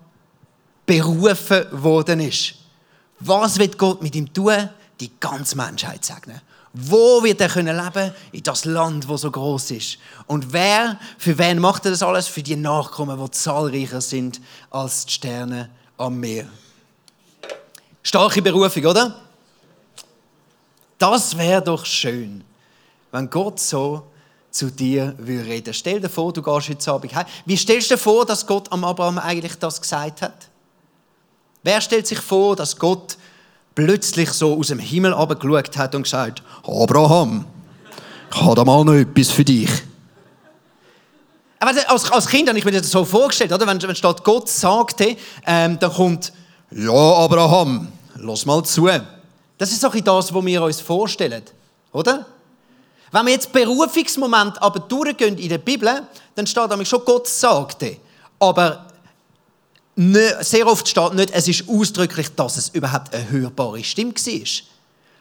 berufen 0.85 1.65
worden 1.71 2.19
ist. 2.19 2.53
Was 3.19 3.57
wird 3.57 3.79
Gott 3.79 4.03
mit 4.03 4.15
ihm 4.15 4.31
tun? 4.31 4.69
Die 4.99 5.11
ganze 5.19 5.57
Menschheit 5.57 6.05
segnen. 6.05 6.39
Wo 6.73 7.21
wird 7.21 7.41
er 7.41 7.49
können 7.49 7.75
leben? 7.75 8.13
In 8.31 8.43
das 8.43 8.63
Land, 8.65 9.07
wo 9.07 9.17
so 9.17 9.29
groß 9.29 9.71
ist. 9.71 9.97
Und 10.25 10.53
wer, 10.53 10.97
für 11.17 11.37
wen 11.37 11.59
macht 11.59 11.85
er 11.85 11.91
das 11.91 12.01
alles? 12.01 12.27
Für 12.27 12.41
die 12.41 12.55
Nachkommen, 12.55 13.21
die 13.21 13.31
zahlreicher 13.31 13.99
sind 13.99 14.39
als 14.69 15.05
die 15.05 15.13
Sterne 15.13 15.69
am 15.97 16.19
Meer. 16.19 16.47
Starke 18.01 18.41
Berufung, 18.41 18.85
oder? 18.85 19.19
Das 20.97 21.37
wäre 21.37 21.61
doch 21.61 21.85
schön, 21.85 22.43
wenn 23.11 23.29
Gott 23.29 23.59
so 23.59 24.03
zu 24.49 24.69
dir 24.69 25.15
würde 25.17 25.45
reden. 25.45 25.73
Stell 25.73 25.99
dir 25.99 26.09
vor, 26.09 26.31
du 26.31 26.41
gehst 26.41 26.69
heute 26.69 26.91
Abend 26.91 27.15
heim. 27.15 27.25
Wie 27.45 27.57
stellst 27.57 27.89
du 27.89 27.95
dir 27.95 28.01
vor, 28.01 28.25
dass 28.25 28.45
Gott 28.45 28.71
am 28.71 28.83
Abraham 28.83 29.17
eigentlich 29.17 29.55
das 29.55 29.81
gesagt 29.81 30.21
hat? 30.21 30.49
Wer 31.63 31.81
stellt 31.81 32.07
sich 32.07 32.19
vor, 32.19 32.55
dass 32.55 32.77
Gott 32.77 33.17
plötzlich 33.75 34.29
so 34.31 34.57
aus 34.57 34.67
dem 34.67 34.79
Himmel 34.79 35.13
geschaut 35.13 35.77
hat 35.77 35.95
und 35.95 36.03
gesagt, 36.03 36.43
Abraham, 36.63 37.45
ich 38.33 38.41
habe 38.41 38.55
da 38.55 38.63
mal 38.63 38.83
noch 38.83 38.93
etwas 38.93 39.29
für 39.29 39.43
dich. 39.43 39.69
Aber 41.59 41.71
als, 41.87 42.11
als 42.11 42.27
Kind 42.27 42.49
habe 42.49 42.57
ich 42.57 42.65
mir 42.65 42.71
das 42.71 42.89
so 42.89 43.05
vorgestellt, 43.05 43.51
oder? 43.51 43.67
Wenn, 43.67 43.81
wenn 43.81 43.95
statt 43.95 44.23
Gott 44.23 44.49
sagte, 44.49 45.15
ähm, 45.45 45.77
dann 45.79 45.93
kommt, 45.93 46.33
ja, 46.71 46.91
Abraham, 46.91 47.87
lass 48.15 48.45
mal 48.45 48.63
zu. 48.63 48.89
Das 49.57 49.71
ist 49.71 49.85
auch 49.85 49.93
das, 49.93 50.33
was 50.33 50.45
wir 50.45 50.63
uns 50.63 50.81
vorstellen, 50.81 51.43
oder? 51.91 52.25
Wenn 53.11 53.25
wir 53.25 53.33
jetzt 53.33 53.51
Berufungsmoment 53.51 54.61
aber 54.61 54.79
durchgehen 54.79 55.37
in 55.37 55.49
der 55.49 55.57
Bibel, 55.57 56.07
dann 56.33 56.47
steht 56.47 56.69
nämlich 56.69 56.87
schon, 56.87 57.03
Gott 57.05 57.27
sagte. 57.27 57.97
Aber 58.39 58.87
sehr 59.95 60.67
oft 60.67 60.87
steht 60.87 61.13
nicht, 61.13 61.31
es 61.31 61.47
ist 61.47 61.67
ausdrücklich, 61.67 62.29
dass 62.35 62.57
es 62.57 62.69
überhaupt 62.69 63.13
eine 63.13 63.29
hörbare 63.29 63.83
Stimme 63.83 64.13
war. 64.13 64.47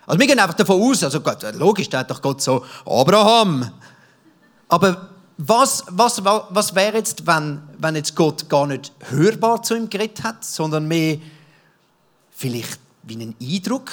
Also 0.06 0.18
wir 0.18 0.26
gehen 0.26 0.38
einfach 0.38 0.54
davon 0.54 0.80
aus, 0.82 1.04
also 1.04 1.20
Gott, 1.20 1.42
logisch, 1.54 1.88
da 1.88 2.00
hat 2.00 2.10
doch 2.10 2.22
Gott 2.22 2.42
so, 2.42 2.64
Abraham. 2.84 3.70
Aber 4.68 5.10
was, 5.36 5.84
was, 5.88 6.22
was 6.24 6.74
wäre 6.74 6.98
jetzt, 6.98 7.26
wenn, 7.26 7.62
wenn 7.78 7.96
jetzt 7.96 8.14
Gott 8.14 8.48
gar 8.48 8.66
nicht 8.66 8.92
hörbar 9.10 9.62
zu 9.62 9.74
ihm 9.74 9.88
geredet 9.88 10.22
hat, 10.22 10.44
sondern 10.44 10.86
mehr 10.86 11.18
vielleicht 12.30 12.78
wie 13.02 13.14
einen 13.14 13.34
Eindruck? 13.40 13.90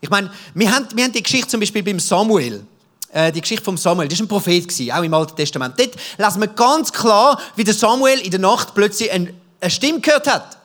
Ich 0.00 0.10
meine, 0.10 0.30
wir 0.54 0.72
haben, 0.72 0.86
wir 0.94 1.04
haben 1.04 1.12
die 1.12 1.22
Geschichte 1.22 1.48
zum 1.48 1.60
Beispiel 1.60 1.82
beim 1.82 1.98
Samuel. 1.98 2.64
Äh, 3.12 3.32
die 3.32 3.40
Geschichte 3.40 3.64
von 3.64 3.76
Samuel, 3.76 4.08
das 4.08 4.18
war 4.18 4.26
ein 4.26 4.28
Prophet, 4.28 4.92
auch 4.92 5.02
im 5.02 5.14
Alten 5.14 5.34
Testament. 5.34 5.74
Dort 5.78 5.96
lesen 6.18 6.40
wir 6.40 6.48
ganz 6.48 6.92
klar, 6.92 7.40
wie 7.56 7.64
der 7.64 7.74
Samuel 7.74 8.20
in 8.20 8.30
der 8.30 8.40
Nacht 8.40 8.74
plötzlich 8.74 9.10
eine, 9.10 9.32
eine 9.60 9.70
Stimme 9.70 10.00
gehört 10.00 10.26
hat. 10.26 10.58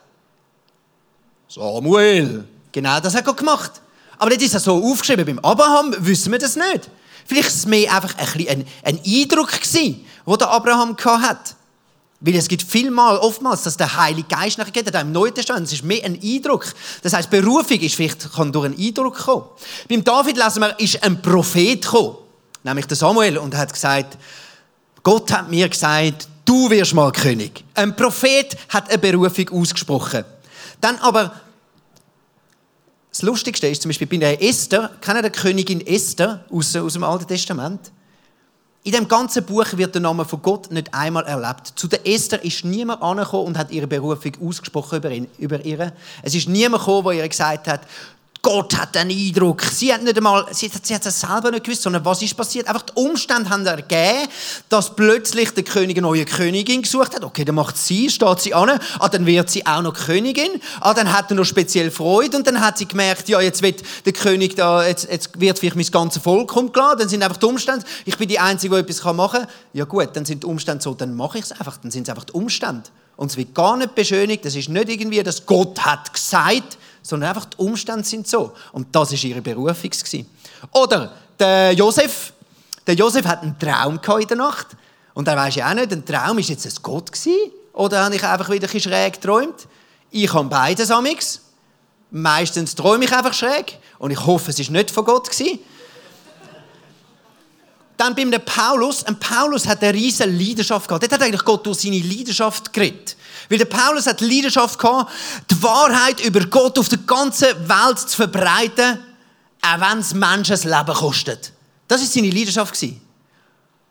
Samuel. 1.48 2.46
Genau 2.72 3.00
das 3.00 3.16
hat 3.16 3.26
Gott 3.26 3.38
gemacht. 3.38 3.72
Aber 4.18 4.30
das 4.30 4.42
ist 4.42 4.54
ja 4.54 4.60
so 4.60 4.84
aufgeschrieben. 4.84 5.26
Beim 5.26 5.40
Abraham 5.40 5.96
wissen 6.00 6.32
wir 6.32 6.40
das 6.40 6.56
nicht. 6.56 6.90
Vielleicht 7.26 7.50
war 7.50 7.56
es 7.56 7.66
mehr 7.66 7.94
einfach 7.94 8.16
ein, 8.18 8.48
ein, 8.48 8.68
ein 8.84 9.00
Eindruck, 9.06 9.52
gewesen, 9.52 10.06
den 10.26 10.38
der 10.38 10.50
Abraham 10.50 10.96
hatte. 10.98 11.56
Weil 12.20 12.36
es 12.36 12.48
gibt 12.48 12.62
vielmal, 12.62 13.18
oftmals, 13.18 13.64
dass 13.64 13.78
der 13.78 13.98
Heilige 13.98 14.28
Geist 14.28 14.60
nachher 14.60 14.72
geht, 14.72 14.94
im 14.94 15.12
Neuen 15.12 15.34
Testament. 15.34 15.66
Es 15.66 15.74
ist 15.74 15.84
mehr 15.84 16.06
ein 16.06 16.20
Eindruck. 16.22 16.68
Das 17.02 17.14
heißt, 17.14 17.32
Berufung 17.32 17.80
ist 17.80 17.96
vielleicht, 17.96 18.32
kann 18.32 18.52
durch 18.52 18.66
einen 18.66 18.80
Eindruck 18.80 19.18
kommen. 19.18 19.46
Beim 19.90 20.04
David 20.04 20.38
lesen 20.38 20.62
wir, 20.62 20.80
ist 20.80 21.02
ein 21.04 21.20
Prophet 21.20 21.82
gekommen. 21.82 22.18
Nämlich 22.64 22.86
der 22.86 22.96
Samuel 22.96 23.40
und 23.40 23.56
hat 23.56 23.74
gesagt, 23.74 24.20
Gott 25.02 25.32
hat 25.32 25.50
mir 25.50 25.68
gesagt, 25.68 26.28
du 26.52 26.70
wirst 26.70 26.94
mal 26.94 27.14
König. 27.14 27.64
Ein 27.76 27.96
Prophet 27.96 28.58
hat 28.68 28.90
eine 28.90 28.98
Berufung 28.98 29.48
ausgesprochen. 29.50 30.26
Dann 30.82 30.98
aber 30.98 31.34
das 33.10 33.22
Lustigste 33.22 33.68
ist 33.68 33.82
zum 33.82 33.90
Beispiel 33.90 34.08
bei 34.08 34.18
der 34.18 34.44
Esther, 34.44 34.92
kennen 35.00 35.22
der 35.22 35.32
Königin 35.32 35.86
Esther 35.86 36.44
aus, 36.52 36.76
aus 36.76 36.94
dem 36.94 37.06
Alten 37.06 37.28
Testament? 37.28 37.92
In 38.84 38.92
dem 38.92 39.08
ganzen 39.08 39.46
Buch 39.46 39.66
wird 39.74 39.96
der 39.96 40.02
Name 40.02 40.26
von 40.26 40.42
Gott 40.42 40.72
nicht 40.72 40.94
einmal 40.94 41.24
erlebt. 41.26 41.72
Zu 41.76 41.88
der 41.88 42.06
Esther 42.06 42.44
ist 42.44 42.66
niemand 42.66 43.02
angekommen 43.02 43.48
und 43.48 43.58
hat 43.58 43.72
ihre 43.72 43.88
Berufung 43.88 44.34
ausgesprochen 44.46 44.98
über, 44.98 45.12
ihn, 45.12 45.28
über 45.38 45.64
ihre. 45.64 45.94
Es 46.22 46.36
ist 46.36 46.50
niemand 46.50 46.84
gekommen, 46.84 47.08
der 47.08 47.24
ihr 47.24 47.30
gesagt 47.30 47.68
hat, 47.68 47.82
Gott 48.42 48.76
hat 48.76 48.98
einen 48.98 49.12
Eindruck. 49.12 49.62
Sie 49.64 49.94
hat 49.94 50.02
nicht 50.02 50.18
einmal, 50.18 50.48
sie, 50.52 50.72
sie 50.82 50.96
hat 50.96 51.06
es 51.06 51.20
selber 51.20 51.52
nicht 51.52 51.64
gewusst, 51.64 51.84
sondern 51.84 52.04
was 52.04 52.24
ist 52.24 52.36
passiert? 52.36 52.68
Einfach 52.68 52.82
die 52.82 52.94
Umstände 52.96 53.50
haben 53.50 53.66
ergeben, 53.66 54.28
dass 54.68 54.96
plötzlich 54.96 55.52
der 55.52 55.64
König 55.64 55.98
eine 55.98 56.08
neue 56.08 56.26
Königin 56.26 56.82
gesucht 56.82 57.14
hat. 57.14 57.24
Okay, 57.24 57.46
dann 57.46 57.54
macht 57.54 57.78
sie, 57.78 58.10
steht 58.10 58.40
sie 58.40 58.56
an, 58.56 58.80
ah, 58.98 59.10
dann 59.10 59.28
wird 59.28 59.52
sie 59.52 59.66
auch 59.68 59.84
noch 59.84 59.94
Königin. 59.94 60.60
Ah, 60.80 60.96
dann 60.96 61.14
hat 61.14 61.30
er 61.30 61.36
noch 61.36 61.46
speziell 61.46 61.92
Freude 61.92 62.38
und 62.38 62.48
dann 62.48 62.62
hat 62.62 62.80
sie 62.80 62.88
gemerkt, 62.88 63.30
ja, 63.30 63.40
jetzt 63.42 63.62
wird 63.62 63.84
der 64.06 64.14
König 64.14 64.56
da, 64.56 64.88
jetzt, 64.88 65.08
jetzt 65.12 65.40
wird 65.40 65.60
vielleicht 65.60 65.76
mein 65.76 65.86
ganzes 65.86 66.24
Volk 66.24 66.56
umgeladen. 66.56 67.00
Dann 67.00 67.10
sind 67.10 67.22
einfach 67.22 67.38
die 67.38 67.46
Umstände, 67.46 67.86
ich 68.06 68.18
bin 68.18 68.28
die 68.28 68.40
Einzige, 68.40 68.76
die 68.76 68.82
etwas 68.82 69.04
machen 69.14 69.42
kann. 69.42 69.50
Ja 69.74 69.86
gut, 69.86 70.10
dann 70.14 70.26
sind 70.26 70.42
die 70.42 70.48
Umstände 70.48 70.82
so, 70.82 70.96
dann 70.96 71.16
mache 71.16 71.38
ich 71.38 71.46
es 71.46 71.52
einfach, 71.52 71.78
dann 71.78 71.92
sind 71.92 72.04
es 72.04 72.10
einfach 72.10 72.24
die 72.24 72.34
Umstände. 72.34 72.90
Und 73.18 73.30
es 73.30 73.38
wird 73.38 73.54
gar 73.54 73.78
nicht 73.78 73.94
beschönigt, 73.94 74.46
das 74.46 74.56
ist 74.56 74.68
nicht 74.70 74.90
irgendwie, 74.90 75.22
dass 75.22 75.46
Gott 75.46 75.80
hat 75.86 76.12
gesagt, 76.12 76.80
sondern 77.02 77.30
einfach 77.30 77.46
die 77.46 77.58
Umstände 77.58 78.04
sind 78.04 78.28
so. 78.28 78.54
Und 78.72 78.96
das 78.96 79.12
war 79.12 79.24
ihre 79.24 79.42
Berufung. 79.42 79.92
Oder 80.72 81.12
der 81.40 81.74
Josef. 81.74 82.34
Der 82.88 82.96
Josef 82.96 83.26
hat 83.26 83.44
einen 83.44 83.58
Traum 83.60 84.00
in 84.20 84.28
der 84.28 84.38
Nacht. 84.38 84.68
Und 85.14 85.28
er 85.28 85.36
weiß 85.36 85.56
ja 85.56 85.70
auch 85.70 85.74
nicht, 85.74 85.92
ein 85.92 86.06
Traum 86.06 86.40
ist 86.40 86.50
jetzt 86.50 86.66
ein 86.66 86.74
Gott 86.82 87.12
gewesen, 87.12 87.52
oder 87.74 88.04
habe 88.04 88.16
ich 88.16 88.24
einfach 88.24 88.50
wieder 88.50 88.68
ein 88.72 88.80
schräg 88.80 89.14
geträumt? 89.14 89.68
Ich 90.10 90.34
habe 90.34 90.50
beides 90.50 90.92
amix. 90.92 91.42
Meistens 92.12 92.76
träume 92.76 93.06
ich 93.06 93.14
einfach 93.14 93.34
schräg 93.34 93.80
und 93.98 94.12
ich 94.12 94.26
hoffe, 94.26 94.52
es 94.52 94.60
ist 94.60 94.70
nicht 94.70 94.92
von 94.92 95.06
Gott 95.06 95.30
gewesen. 95.30 95.60
Dann 98.02 98.16
beim 98.16 98.32
Paulus, 98.32 99.04
ein 99.04 99.20
Paulus 99.20 99.68
hat 99.68 99.84
eine 99.84 99.94
riesige 99.94 100.28
Leidenschaft 100.28 100.88
gehabt. 100.88 101.04
Dort 101.04 101.14
hat 101.14 101.22
eigentlich 101.22 101.46
Gott 101.46 101.64
durch 101.64 101.82
seine 101.82 102.00
Leidenschaft 102.00 102.74
geredet. 102.74 103.16
Weil 103.48 103.60
der 103.60 103.66
Paulus 103.66 104.08
hat 104.08 104.20
die 104.20 104.26
Leidenschaft 104.26 104.80
gehabt, 104.80 105.12
die 105.52 105.62
Wahrheit 105.62 106.20
über 106.26 106.44
Gott 106.48 106.80
auf 106.80 106.90
der 106.90 106.98
ganzen 106.98 107.50
Welt 107.70 108.00
zu 108.00 108.16
verbreiten, 108.16 108.98
auch 109.62 109.80
wenn 109.80 110.00
es 110.00 110.16
Menschen 110.16 110.50
das 110.50 110.64
Leben 110.64 110.96
kostet. 110.96 111.54
Das 111.88 112.02
war 112.02 112.08
seine 112.08 112.32
Leidenschaft. 112.32 112.76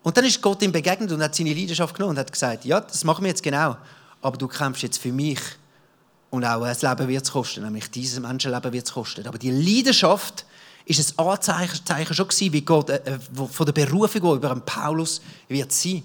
Und 0.03 0.17
dann 0.17 0.25
ist 0.25 0.41
Gott 0.41 0.61
ihm 0.61 0.73
begegnet 0.73 1.09
und 1.09 1.23
hat 1.23 1.33
seine 1.33 1.53
Leidenschaft 1.53 1.95
genommen 1.95 2.17
und 2.17 2.19
hat 2.19 2.33
gesagt, 2.33 2.65
ja, 2.65 2.81
das 2.81 3.05
machen 3.05 3.23
wir 3.23 3.29
jetzt 3.29 3.43
genau, 3.43 3.77
aber 4.21 4.37
du 4.37 4.49
kämpfst 4.49 4.83
jetzt 4.83 4.97
für 4.97 5.13
mich 5.13 5.39
und 6.31 6.43
auch 6.43 6.65
das 6.65 6.81
Leben 6.81 7.07
wird 7.07 7.23
es 7.23 7.31
kosten, 7.31 7.63
nämlich 7.63 7.89
dieses 7.89 8.19
Menschenleben 8.19 8.73
wird 8.73 8.85
es 8.85 8.91
kosten. 8.91 9.25
Aber 9.25 9.37
die 9.37 9.51
Leidenschaft 9.51 10.43
ist 10.97 11.17
ein 11.17 11.27
Anzeichen 11.27 12.13
schon 12.13 12.27
gewesen, 12.27 12.53
wie 12.53 12.61
Gott, 12.61 12.89
äh, 12.89 12.95
äh 13.05 13.19
von 13.51 13.65
der 13.65 13.73
Berufung, 13.73 14.21
die 14.21 14.35
über 14.37 14.55
Paulus 14.55 15.21
wird 15.47 15.71
sein. 15.71 16.03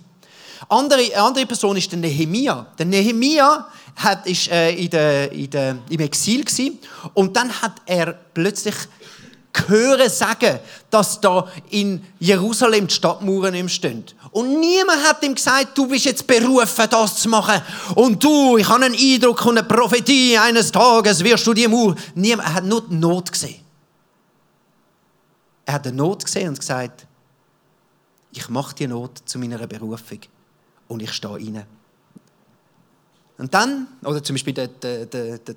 Andere, 0.68 1.00
eine 1.00 1.22
andere 1.22 1.46
Person 1.46 1.76
ist 1.76 1.90
der 1.92 1.98
Nehemia. 1.98 2.66
Der 2.78 2.86
Nehemia 2.86 3.66
hat, 3.96 4.26
ist 4.26 4.48
äh, 4.48 4.72
in 4.72 4.90
der, 4.90 5.32
in 5.32 5.50
der, 5.50 5.78
im 5.88 6.00
Exil 6.00 6.44
gewesen, 6.44 6.78
und 7.14 7.36
dann 7.36 7.50
hat 7.60 7.82
er 7.86 8.12
plötzlich 8.34 8.74
hören 9.68 10.10
sagen, 10.10 10.58
dass 10.90 11.20
da 11.20 11.46
in 11.70 12.04
Jerusalem 12.18 12.86
die 12.86 12.94
Stadtmauern 12.94 13.52
nicht 13.52 13.74
stehen. 13.74 14.04
Und 14.30 14.60
niemand 14.60 15.02
hat 15.02 15.24
ihm 15.24 15.34
gesagt, 15.34 15.76
du 15.76 15.86
bist 15.88 16.04
jetzt 16.04 16.26
berufen, 16.26 16.86
das 16.90 17.16
zu 17.16 17.28
machen. 17.28 17.62
Und 17.94 18.22
du, 18.22 18.58
ich 18.58 18.68
habe 18.68 18.84
einen 18.84 18.94
Eindruck 18.94 19.46
und 19.46 19.58
eine 19.58 19.66
Prophetie, 19.66 20.36
eines 20.36 20.70
Tages 20.70 21.24
wirst 21.24 21.46
du 21.46 21.54
die 21.54 21.66
Mauer. 21.66 21.94
Niemand, 22.14 22.54
hat 22.54 22.64
nur 22.64 22.82
die 22.82 22.94
Not 22.94 23.32
gesehen. 23.32 23.65
Er 25.66 25.74
hat 25.74 25.86
eine 25.86 25.96
Not 25.96 26.24
gesehen 26.24 26.48
und 26.48 26.58
gesagt, 26.58 27.06
ich 28.32 28.48
mache 28.48 28.74
die 28.74 28.86
Not 28.86 29.22
zu 29.26 29.38
meiner 29.38 29.66
Berufung 29.66 30.20
und 30.88 31.02
ich 31.02 31.12
stehe 31.12 31.34
rein. 31.34 31.66
Und 33.38 33.52
dann, 33.52 33.88
oder 34.02 34.22
zum 34.22 34.34
Beispiel 34.34 34.54
der, 34.54 34.68
der, 34.68 35.06
der, 35.06 35.38
der 35.38 35.56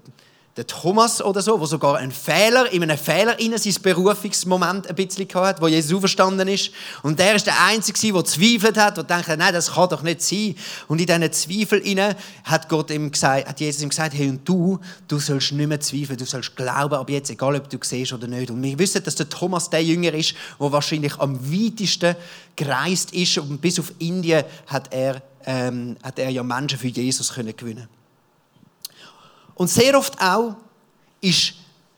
Thomas 0.68 1.22
oder 1.22 1.42
so, 1.42 1.60
wo 1.60 1.66
sogar 1.66 1.98
ein 1.98 2.12
Fehler, 2.12 2.72
in 2.72 2.84
einem 2.84 2.98
Fehler 2.98 3.40
in 3.40 3.58
sein 3.58 3.74
Berufungsmoment 3.82 4.88
ein 4.88 4.96
bisschen 4.96 5.28
hatte, 5.34 5.62
wo 5.62 5.68
Jesus 5.68 5.96
auferstanden 5.96 6.48
ist. 6.48 6.72
Und 7.02 7.18
der 7.18 7.36
ist 7.36 7.48
der 7.48 7.64
Einzige, 7.66 8.14
der 8.14 8.26
zweifelt 8.26 8.78
hat, 8.78 8.98
der 8.98 9.04
denkt, 9.06 9.28
nein, 9.28 9.54
das 9.54 9.74
kann 9.74 9.90
doch 9.90 10.02
nicht 10.02 10.22
sein. 10.22 10.56
Und 10.88 11.00
in 11.00 11.08
diesen 11.08 11.32
Zweifel 11.32 12.16
hat 12.44 12.68
Gott 12.68 12.92
ihm 12.92 13.12
gesagt, 13.12 13.48
hat 13.48 13.60
Jesus 13.60 13.82
ihm 13.82 13.90
gesagt, 13.90 14.14
hey, 14.14 14.30
und 14.30 14.48
du, 14.48 14.80
du 15.08 15.20
sollst 15.20 15.52
nicht 15.52 15.68
mehr 15.68 15.80
zweifeln, 15.80 16.18
du 16.18 16.26
sollst 16.26 16.56
glauben, 16.56 16.96
aber 16.96 17.12
jetzt, 17.12 17.30
egal 17.30 17.56
ob 17.56 17.70
du 17.70 17.78
siehst 17.82 18.12
oder 18.12 18.28
nicht. 18.28 18.52
Und 18.52 18.62
wir 18.62 18.78
wissen, 18.78 19.04
dass 19.04 19.16
der 19.16 19.30
Thomas 19.30 19.70
der 19.70 19.84
Jünger 19.84 20.14
ist, 20.14 20.34
der 20.60 20.72
wahrscheinlich 20.72 21.18
am 21.20 21.40
weitesten 21.52 22.16
gereist 22.56 23.14
ist 23.14 23.38
und 23.38 23.62
bis 23.62 23.80
auf 23.80 23.94
Indien 24.00 24.44
hat 24.68 24.94
er, 24.94 25.22
ähm, 25.46 25.96
hat 26.04 26.20
er 26.20 26.30
ja 26.30 26.44
Menschen 26.44 26.78
für 26.78 26.88
Jesus 26.88 27.34
können 27.34 27.56
gewinnen 27.56 27.88
und 29.60 29.68
sehr 29.70 29.98
oft 29.98 30.22
auch 30.22 30.56
ist 31.20 31.54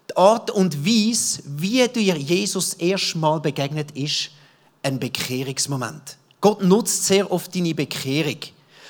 die 0.10 0.18
Art 0.18 0.50
und 0.50 0.84
Weise, 0.84 1.44
wie 1.46 1.88
dir 1.88 2.18
Jesus 2.18 2.74
erstmal 2.74 3.40
begegnet 3.40 3.92
ist, 3.92 4.32
ein 4.82 5.00
Bekehrungsmoment. 5.00 6.18
Gott 6.42 6.64
nutzt 6.64 7.06
sehr 7.06 7.32
oft 7.32 7.54
deine 7.54 7.76
Bekehrung. 7.76 8.40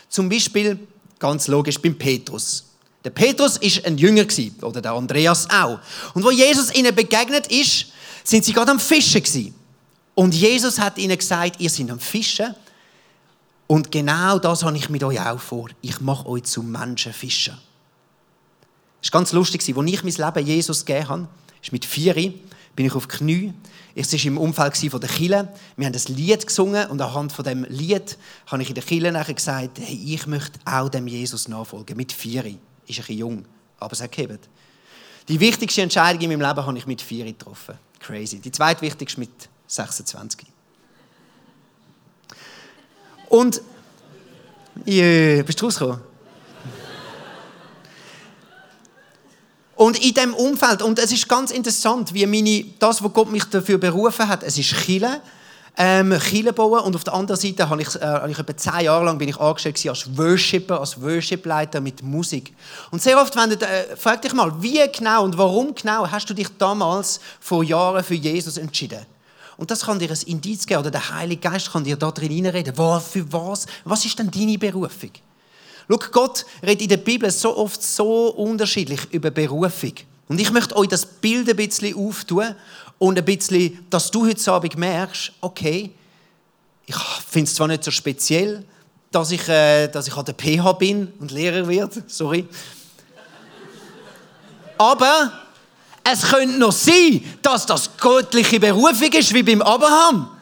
Zum 0.07 0.29
Beispiel, 0.29 0.79
ganz 1.19 1.49
logisch, 1.49 1.81
beim 1.81 1.97
Petrus. 1.97 2.63
Der 3.03 3.09
Petrus 3.09 3.57
ist 3.57 3.83
ein 3.83 3.97
Jünger 3.97 4.25
oder 4.61 4.81
der 4.81 4.93
Andreas 4.93 5.49
auch. 5.49 5.79
Und 6.13 6.23
wo 6.23 6.31
Jesus 6.31 6.73
ihnen 6.73 6.95
begegnet 6.95 7.47
ist, 7.47 7.87
sind 8.23 8.45
sie 8.45 8.53
gerade 8.53 8.71
am 8.71 8.79
Fischen 8.79 9.21
gewesen. 9.21 9.53
Und 10.15 10.33
Jesus 10.33 10.79
hat 10.79 10.97
ihnen 10.97 11.17
gesagt, 11.17 11.59
ihr 11.59 11.69
seid 11.69 11.91
am 11.91 11.99
Fischen. 11.99 12.55
Und 13.67 13.91
genau 13.91 14.39
das 14.39 14.63
habe 14.63 14.77
ich 14.77 14.89
mit 14.89 15.03
euch 15.03 15.19
auch 15.19 15.41
vor. 15.41 15.67
Ich 15.81 15.99
mache 15.99 16.25
euch 16.25 16.43
zum 16.43 16.71
Menschenfischer. 16.71 17.57
Es 19.01 19.11
war 19.11 19.19
ganz 19.19 19.31
lustig, 19.31 19.61
als 19.61 19.67
ich 19.67 20.03
mein 20.03 20.13
Leben 20.13 20.47
Jesus 20.47 20.85
gegeben 20.85 21.09
habe, 21.09 21.27
mit 21.71 21.85
vier, 21.85 22.13
bin 22.75 22.85
ich 22.85 22.93
auf 22.93 23.07
Knie. 23.07 23.53
Es 23.95 24.13
war 24.13 24.25
im 24.25 24.37
Umfeld 24.37 24.77
von 24.77 25.01
der 25.01 25.09
Kille. 25.09 25.53
Wir 25.75 25.85
haben 25.85 25.93
ein 25.93 26.15
Lied 26.15 26.47
gesungen 26.47 26.89
und 26.89 27.01
anhand 27.01 27.31
von 27.31 27.43
dem 27.43 27.65
Lied 27.65 28.17
habe 28.47 28.61
ich 28.61 28.69
in 28.69 28.75
der 28.75 28.83
Kille 28.83 29.11
nachher 29.11 29.33
gesagt, 29.33 29.79
hey, 29.79 30.13
ich 30.13 30.27
möchte 30.27 30.59
auch 30.65 30.89
dem 30.89 31.07
Jesus 31.07 31.47
nachfolgen. 31.47 31.97
Mit 31.97 32.11
vier. 32.11 32.45
Ist 32.45 32.49
ein 32.49 32.61
bisschen 32.87 33.17
jung, 33.17 33.45
aber 33.79 33.93
es 33.93 34.01
hat 34.01 34.11
gehebt. 34.11 34.47
Die 35.27 35.39
wichtigste 35.39 35.81
Entscheidung 35.81 36.21
in 36.21 36.29
meinem 36.29 36.47
Leben 36.47 36.65
habe 36.65 36.77
ich 36.77 36.87
mit 36.87 37.01
vier 37.01 37.25
getroffen. 37.25 37.75
Crazy. 37.99 38.39
Die 38.39 38.51
zweitwichtigste 38.51 39.19
mit 39.19 39.31
26. 39.67 40.47
Und, 43.29 43.61
yeah, 44.87 45.43
bist 45.43 45.61
du 45.61 45.65
rausgekommen? 45.65 46.10
Und 49.81 49.97
in 49.97 50.13
diesem 50.13 50.35
Umfeld, 50.35 50.83
und 50.83 50.99
es 50.99 51.11
ist 51.11 51.27
ganz 51.27 51.49
interessant, 51.49 52.13
wie 52.13 52.27
meine, 52.27 52.65
das, 52.77 53.03
was 53.03 53.13
Gott 53.13 53.31
mich 53.31 53.45
dafür 53.45 53.79
berufen 53.79 54.27
hat, 54.27 54.43
es 54.43 54.55
ist 54.55 54.75
Chile, 54.75 55.21
ähm, 55.75 56.15
Chile 56.19 56.53
bauen 56.53 56.81
und 56.81 56.95
auf 56.95 57.03
der 57.03 57.15
anderen 57.15 57.41
Seite 57.41 57.67
habe 57.67 57.81
ich, 57.81 57.95
äh, 57.95 58.05
habe 58.05 58.29
ich 58.29 58.37
etwa 58.37 58.55
zehn 58.55 58.81
Jahre 58.81 59.05
lang 59.05 59.17
bin 59.17 59.29
ich 59.29 59.39
angestellt 59.39 59.83
als 59.87 60.15
Worshipper, 60.15 60.79
als 60.79 61.01
Worshipleiter 61.01 61.81
mit 61.81 62.03
Musik. 62.03 62.53
Und 62.91 63.01
sehr 63.01 63.19
oft, 63.19 63.35
wenn 63.35 63.49
du, 63.49 63.55
äh, 63.55 63.97
frag 63.97 64.21
dich 64.21 64.33
mal, 64.33 64.53
wie 64.61 64.87
genau 64.95 65.23
und 65.23 65.35
warum 65.35 65.73
genau 65.73 66.05
hast 66.05 66.29
du 66.29 66.35
dich 66.35 66.49
damals 66.59 67.19
vor 67.39 67.63
Jahren 67.63 68.03
für 68.03 68.13
Jesus 68.13 68.57
entschieden? 68.57 69.03
Und 69.57 69.71
das 69.71 69.81
kann 69.81 69.97
dir 69.97 70.11
ein 70.11 70.27
Indiz 70.27 70.67
geben, 70.67 70.81
oder 70.81 70.91
der 70.91 71.09
Heilige 71.09 71.49
Geist 71.49 71.71
kann 71.71 71.83
dir 71.83 71.95
da 71.95 72.11
drin 72.11 72.29
hineinreden. 72.29 72.75
Für 72.75 73.33
was? 73.33 73.65
Was 73.83 74.05
ist 74.05 74.19
denn 74.19 74.29
deine 74.29 74.59
Berufung? 74.59 75.09
Schau, 75.91 75.99
Gott 76.11 76.45
redet 76.63 76.83
in 76.83 76.89
der 76.89 76.97
Bibel 76.97 77.29
so 77.31 77.57
oft 77.57 77.83
so 77.83 78.29
unterschiedlich 78.29 79.01
über 79.11 79.29
Berufung. 79.29 79.93
Und 80.29 80.39
ich 80.39 80.49
möchte 80.51 80.75
euch 80.77 80.87
das 80.87 81.05
Bild 81.05 81.49
ein 81.49 81.55
bisschen 81.57 81.97
auftun 81.97 82.55
und 82.97 83.17
ein 83.17 83.25
bisschen, 83.25 83.85
dass 83.89 84.09
du 84.09 84.25
heute 84.25 84.51
Abend 84.53 84.77
merkst, 84.77 85.33
okay, 85.41 85.91
ich 86.85 86.95
finde 86.95 87.49
es 87.49 87.55
zwar 87.55 87.67
nicht 87.67 87.83
so 87.83 87.91
speziell, 87.91 88.63
dass 89.11 89.31
ich, 89.31 89.45
äh, 89.49 89.89
dass 89.89 90.07
ich 90.07 90.15
an 90.15 90.23
der 90.23 90.33
PH 90.33 90.71
bin 90.73 91.11
und 91.19 91.31
Lehrer 91.31 91.67
werde, 91.67 92.03
sorry. 92.07 92.47
Aber 94.77 95.31
es 96.09 96.21
könnte 96.21 96.57
noch 96.57 96.71
sein, 96.71 97.21
dass 97.41 97.65
das 97.65 97.97
göttliche 97.97 98.61
Berufung 98.61 99.11
ist, 99.11 99.33
wie 99.33 99.43
beim 99.43 99.61
Abraham. 99.61 100.40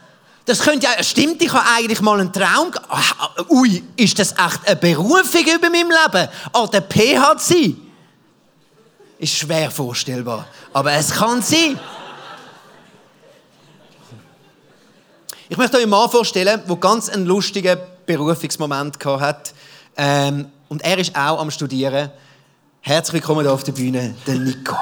Das 0.49 0.61
könnte 0.61 0.87
ja, 0.87 1.03
stimmt, 1.03 1.43
ich 1.43 1.53
habe 1.53 1.63
eigentlich 1.77 2.01
mal 2.01 2.19
einen 2.19 2.33
Traum. 2.33 2.71
Ach, 2.87 3.29
ui, 3.49 3.83
ist 3.95 4.17
das 4.17 4.31
echt 4.31 4.65
eine 4.65 4.75
Berufung 4.77 5.43
über 5.43 5.69
meinem 5.69 5.91
Leben? 5.91 6.27
An 6.51 6.69
der 6.73 6.81
PH 6.81 7.37
zu 7.37 7.53
sein? 7.53 7.77
Ist 9.19 9.35
schwer 9.35 9.69
vorstellbar. 9.69 10.47
Aber 10.73 10.91
es 10.93 11.11
kann 11.11 11.43
sein. 11.43 11.79
Ich 15.49 15.55
möchte 15.55 15.77
euch 15.77 15.83
einen 15.83 15.91
Mann 15.91 16.09
vorstellen, 16.09 16.59
der 16.67 16.75
ganz 16.77 17.09
einen 17.09 17.27
lustigen 17.27 17.77
Berufungsmoment 18.07 18.97
hatte. 19.05 19.51
Ähm, 19.97 20.51
und 20.67 20.81
er 20.81 20.97
ist 20.97 21.15
auch 21.15 21.39
am 21.39 21.51
Studieren. 21.51 22.09
Herzlich 22.81 23.13
willkommen 23.13 23.41
hier 23.41 23.53
auf 23.53 23.63
der 23.63 23.73
Bühne, 23.73 24.15
der 24.25 24.33
Nico. 24.33 24.75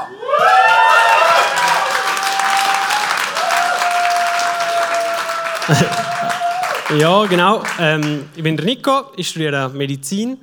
ja, 6.97 7.25
genau. 7.25 7.61
Ähm, 7.77 8.29
ich 8.35 8.43
bin 8.43 8.55
der 8.55 8.65
Nico, 8.65 9.11
ich 9.17 9.27
studiere 9.27 9.69
Medizin. 9.69 10.37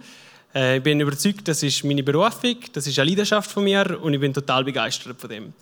Äh, 0.54 0.76
ich 0.76 0.82
bin 0.82 1.00
überzeugt, 1.00 1.48
das 1.48 1.62
ist 1.62 1.82
meine 1.82 2.02
Berufung, 2.02 2.56
das 2.72 2.86
ist 2.86 2.98
eine 2.98 3.08
Leidenschaft 3.08 3.50
von 3.50 3.64
mir 3.64 3.98
und 4.02 4.12
ich 4.12 4.20
bin 4.20 4.34
total 4.34 4.64
begeistert 4.64 5.18
von 5.18 5.30
dem. 5.30 5.54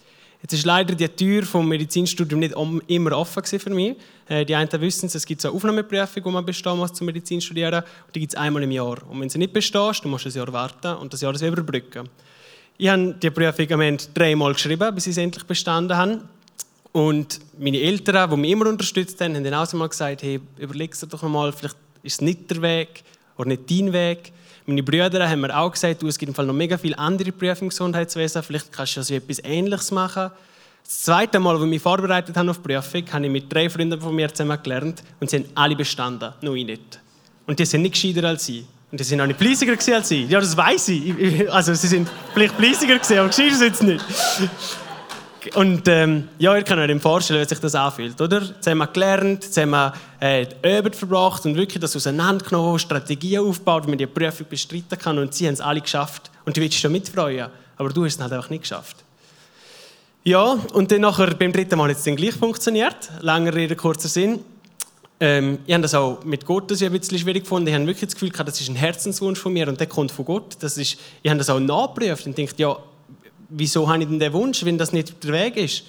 Jetzt 0.43 0.55
ist 0.55 0.67
leider 0.67 0.97
die 0.97 1.09
Tür 1.09 1.45
vom 1.45 1.69
Medizinstudium 1.69 2.41
nicht 2.41 2.55
immer 2.89 3.17
offen 3.17 3.45
für 3.45 3.71
mich. 3.71 3.95
Äh, 4.29 4.45
die 4.45 4.57
einen 4.57 4.69
wissen 4.81 5.07
es, 5.07 5.15
es 5.15 5.25
gibt 5.25 5.41
so 5.41 5.49
eine 5.49 5.57
Aufnahmeprüfung, 5.57 6.25
die 6.25 6.31
man 6.31 6.45
bestehen 6.45 6.77
muss 6.77 6.93
zum 6.93 7.07
Medizin 7.07 7.41
studieren. 7.41 7.85
Und 7.85 8.17
die 8.17 8.21
gibt 8.21 8.33
es 8.33 8.39
einmal 8.39 8.65
im 8.65 8.73
Jahr. 8.73 8.97
Und 9.09 9.21
wenn 9.21 9.29
sie 9.29 9.39
nicht 9.39 9.53
bestehst, 9.53 10.03
dann 10.03 10.11
musst 10.11 10.25
du 10.25 10.29
ein 10.29 10.35
Jahr 10.35 10.53
warten 10.53 10.97
und 10.97 11.13
das 11.13 11.21
Jahr 11.21 11.41
überbrücken. 11.41 12.09
Ich 12.79 12.89
habe 12.89 13.15
die 13.15 13.31
Prüfung 13.31 13.71
am 13.71 13.81
Ende 13.83 14.03
dreimal 14.13 14.55
geschrieben, 14.55 14.93
bis 14.93 15.07
ich 15.07 15.15
sie 15.15 15.23
endlich 15.23 15.45
bestanden 15.45 15.97
habe. 15.97 16.23
Und 16.93 17.41
meine 17.59 17.81
Eltern, 17.81 18.31
die 18.31 18.37
mich 18.37 18.51
immer 18.51 18.69
unterstützt 18.69 19.21
haben, 19.21 19.35
haben 19.35 19.45
dann 19.45 19.55
auch 19.55 19.73
mal 19.73 19.89
gesagt, 19.89 20.23
hey, 20.23 20.41
überleg 20.59 20.99
dir 20.99 21.07
doch 21.07 21.23
mal, 21.23 21.51
vielleicht 21.53 21.77
ist 22.03 22.15
es 22.15 22.21
nicht 22.21 22.51
der 22.51 22.61
Weg 22.61 23.03
oder 23.37 23.49
nicht 23.49 23.71
dein 23.71 23.93
Weg. 23.93 24.33
Meine 24.67 24.83
Brüder 24.83 25.29
haben 25.29 25.41
mir 25.41 25.57
auch 25.57 25.73
gesagt, 25.73 26.03
du, 26.03 26.09
es 26.09 26.19
gibt 26.19 26.29
im 26.29 26.35
Fall 26.35 26.47
noch 26.47 26.55
mega 26.55 26.77
viele 26.77 26.99
andere 26.99 27.33
Berufe 27.33 27.63
im 27.63 27.71
Gesundheitswesen, 27.71 28.43
vielleicht 28.43 28.71
kannst 28.71 28.97
du 28.97 29.01
also 29.01 29.15
etwas 29.15 29.41
Ähnliches 29.43 29.91
machen. 29.91 30.31
Das 30.85 31.03
zweite 31.03 31.41
Mal, 31.41 31.55
als 31.55 31.65
ich 31.65 31.71
mich 31.71 31.83
vorbereitet 31.83 32.37
habe 32.37 32.51
auf 32.51 32.59
die 32.59 32.69
Prüfung, 32.69 33.13
habe 33.13 33.25
ich 33.25 33.33
mit 33.33 33.53
drei 33.53 33.71
Freunden 33.71 34.01
von 34.01 34.15
mir 34.15 34.33
zusammen 34.33 34.59
gelernt 34.63 35.03
und 35.19 35.31
sie 35.31 35.39
haben 35.39 35.47
alle 35.55 35.75
bestanden, 35.75 36.33
nur 36.43 36.55
ich 36.55 36.67
nicht. 36.67 37.01
Und 37.47 37.59
die 37.59 37.65
sind 37.65 37.83
nicht 37.83 37.95
gescheiter 37.95 38.29
als 38.29 38.49
ich. 38.49 38.65
Und 38.91 39.01
die 39.01 39.05
sind 39.05 39.21
auch 39.21 39.27
nicht 39.27 39.39
fleissiger 39.39 39.73
als 39.73 40.11
ich. 40.11 40.29
Ja, 40.29 40.39
das 40.39 40.55
weiß 40.55 40.89
ich. 40.89 41.51
Also, 41.51 41.73
sie 41.73 41.87
sind 41.87 42.09
vielleicht 42.35 42.55
fleissiger 42.55 42.95
aber 42.95 43.29
gescheiter 43.29 43.57
sind 43.57 43.77
sie 43.77 43.87
nicht. 43.87 44.05
Und 45.55 45.89
ähm, 45.89 46.29
ja, 46.39 46.57
ihr 46.57 46.63
könnt 46.63 46.79
euch 46.79 47.03
vorstellen, 47.03 47.41
wie 47.43 47.49
sich 47.49 47.59
das 47.59 47.75
anfühlt, 47.75 48.21
oder? 48.21 48.43
Wir 48.65 48.87
gelernt, 48.87 49.57
wir 49.57 49.93
äh, 50.21 50.47
Übung 50.79 50.93
verbracht 50.93 51.45
und 51.47 51.57
wirklich 51.57 51.81
das 51.81 51.97
auseinandergenommen, 51.97 52.79
Strategien 52.79 53.45
aufgebaut, 53.45 53.85
wie 53.87 53.91
man 53.91 53.99
die 53.99 54.07
Prüfung 54.07 54.47
bestreiten 54.49 54.99
kann 54.99 55.19
und 55.19 55.35
sie 55.35 55.47
haben 55.47 55.55
es 55.55 55.61
alle 55.61 55.81
geschafft. 55.81 56.31
Und 56.45 56.57
du 56.57 56.61
willst 56.61 56.79
schon 56.79 56.93
mitfreuen, 56.93 57.49
aber 57.77 57.89
du 57.89 58.05
hast 58.05 58.15
es 58.15 58.21
halt 58.21 58.33
einfach 58.33 58.51
nicht 58.51 58.63
geschafft. 58.63 58.97
Ja, 60.25 60.57
und 60.73 60.93
dann 60.93 61.01
nachher 61.01 61.35
beim 61.35 61.53
dritten 61.53 61.77
Mal 61.77 61.91
hat 61.91 61.97
es 61.97 62.05
dann 62.05 62.15
gleich 62.15 62.35
funktioniert. 62.35 63.11
Langer 63.21 63.53
Rede, 63.53 63.75
kurzer 63.75 64.09
Sinn. 64.09 64.45
Ähm, 65.19 65.59
ich 65.67 65.75
habe 65.75 65.83
das 65.83 65.95
auch 65.95 66.23
mit 66.25 66.47
Gott 66.47 66.71
das 66.71 66.83
ein 66.83 66.93
bisschen 66.93 67.19
schwierig 67.19 67.43
gefunden. 67.43 67.67
Ich 67.67 67.75
habe 67.75 67.87
wirklich 67.87 68.07
das 68.07 68.15
Gefühl, 68.15 68.31
das 68.31 68.61
ist 68.61 68.69
ein 68.69 68.77
Herzenswunsch 68.77 69.41
von 69.41 69.53
mir 69.53 69.67
und 69.67 69.81
der 69.81 69.89
kommt 69.89 70.13
von 70.13 70.25
Gott. 70.25 70.57
Das 70.61 70.79
ist, 70.79 70.97
ich 71.23 71.31
habe 71.31 71.39
das 71.39 71.51
auch 71.51 71.59
nachgeprüft 71.59 72.27
und 72.27 72.39
dachte, 72.39 72.55
ja, 72.57 72.77
wieso 73.53 73.89
habe 73.89 74.03
ich 74.03 74.09
denn 74.09 74.19
den 74.19 74.33
Wunsch, 74.33 74.65
wenn 74.65 74.79
das 74.79 74.93
nicht 74.93 75.23
der 75.23 75.33
Weg 75.33 75.57
ist? 75.57 75.85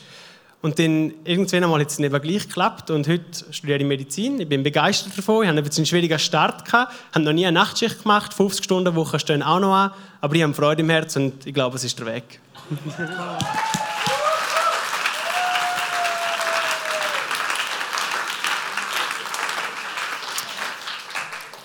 Und 0.61 0.79
dann 0.79 1.13
irgendwann 1.25 1.63
einmal 1.65 1.81
hat 1.81 1.91
es 1.91 1.99
eben 1.99 2.21
gleich 2.21 2.47
geklappt 2.47 2.89
und 2.89 3.05
heute 3.09 3.23
studiere 3.51 3.79
ich 3.79 3.85
Medizin. 3.85 4.39
Ich 4.39 4.47
bin 4.47 4.63
begeistert 4.63 5.17
davon. 5.17 5.43
Ich 5.43 5.49
hatte 5.49 5.61
einen 5.61 5.85
schwierigen 5.85 6.17
Start, 6.17 6.63
gehabt, 6.63 6.93
habe 7.13 7.25
noch 7.25 7.33
nie 7.33 7.45
eine 7.45 7.59
Nachtschicht 7.59 8.03
gemacht, 8.03 8.33
50 8.33 8.63
Stunden 8.63 8.95
Woche 8.95 9.19
stehen 9.19 9.43
auch 9.43 9.59
noch 9.59 9.73
an, 9.73 9.91
aber 10.21 10.35
ich 10.35 10.43
habe 10.43 10.53
Freude 10.53 10.81
im 10.81 10.89
Herz 10.89 11.17
und 11.17 11.45
ich 11.45 11.53
glaube, 11.53 11.75
es 11.75 11.83
ist 11.83 11.99
der 11.99 12.05
Weg. 12.05 12.39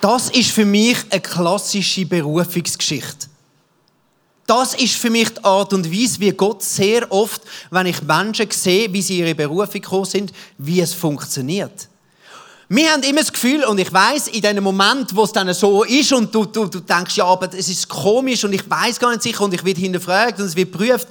Das 0.01 0.31
ist 0.31 0.51
für 0.51 0.65
mich 0.65 0.97
eine 1.11 1.21
klassische 1.21 2.05
Berufungsgeschichte. 2.05 3.29
Das 4.49 4.73
ist 4.73 4.95
für 4.95 5.11
mich 5.11 5.29
die 5.29 5.45
Art 5.45 5.75
und 5.75 5.93
Weise, 5.93 6.21
wie 6.21 6.31
Gott 6.31 6.63
sehr 6.63 7.13
oft, 7.13 7.43
wenn 7.71 7.85
ich 7.85 8.01
Menschen 8.01 8.51
sehe, 8.51 8.91
wie 8.91 9.03
sie 9.03 9.19
ihre 9.19 9.35
Berufung 9.35 9.83
gekommen 9.83 10.07
sind, 10.07 10.33
wie 10.57 10.81
es 10.81 10.95
funktioniert. 10.95 11.87
Wir 12.71 12.91
haben 12.91 13.03
immer 13.03 13.21
das 13.21 13.31
Gefühl, 13.31 13.63
und 13.65 13.79
ich 13.79 13.93
weiß, 13.93 14.29
in 14.29 14.41
dem 14.41 14.65
Moment, 14.65 15.15
wo 15.15 15.25
es 15.25 15.33
dann 15.33 15.53
so 15.53 15.85
ist 15.85 16.15
und 16.15 16.35
du, 16.35 16.47
du, 16.47 16.65
du 16.65 16.81
denkst, 16.81 17.19
ja, 17.19 17.27
aber 17.27 17.53
es 17.53 17.69
ist 17.69 17.91
komisch 17.91 18.43
und 18.43 18.55
ich 18.55 18.69
weiß 18.69 18.99
gar 18.99 19.11
nicht 19.11 19.23
sicher 19.23 19.45
und 19.45 19.53
ich 19.53 19.63
werde 19.63 19.83
hinterfragt 19.83 20.41
und 20.41 20.47
es 20.47 20.57
wird 20.57 20.73
geprüft, 20.73 21.09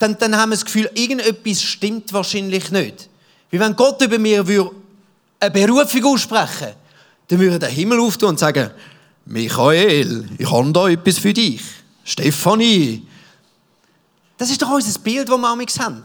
dann, 0.00 0.18
dann 0.18 0.36
haben 0.36 0.50
wir 0.50 0.56
das 0.56 0.64
Gefühl, 0.64 0.90
irgendetwas 0.92 1.62
stimmt 1.62 2.12
wahrscheinlich 2.12 2.72
nicht. 2.72 3.08
Wie 3.50 3.60
wenn 3.60 3.76
Gott 3.76 4.02
über 4.02 4.18
mir 4.18 4.44
würde 4.48 4.72
eine 5.38 5.50
Berufung 5.52 6.04
aussprechen 6.06 6.74
dann 7.28 7.38
würde 7.38 7.60
der 7.60 7.68
Himmel 7.68 8.00
auftun 8.00 8.30
und 8.30 8.40
sagen, 8.40 8.70
Michael, 9.26 10.28
ich 10.38 10.50
habe 10.50 10.72
da 10.72 10.88
etwas 10.88 11.18
für 11.18 11.32
dich. 11.32 11.62
Stefanie. 12.04 13.06
Das 14.38 14.50
ist 14.50 14.60
doch 14.62 14.70
unser 14.70 14.98
Bild, 15.00 15.28
das 15.28 15.38
wir 15.38 15.84
haben. 15.84 16.02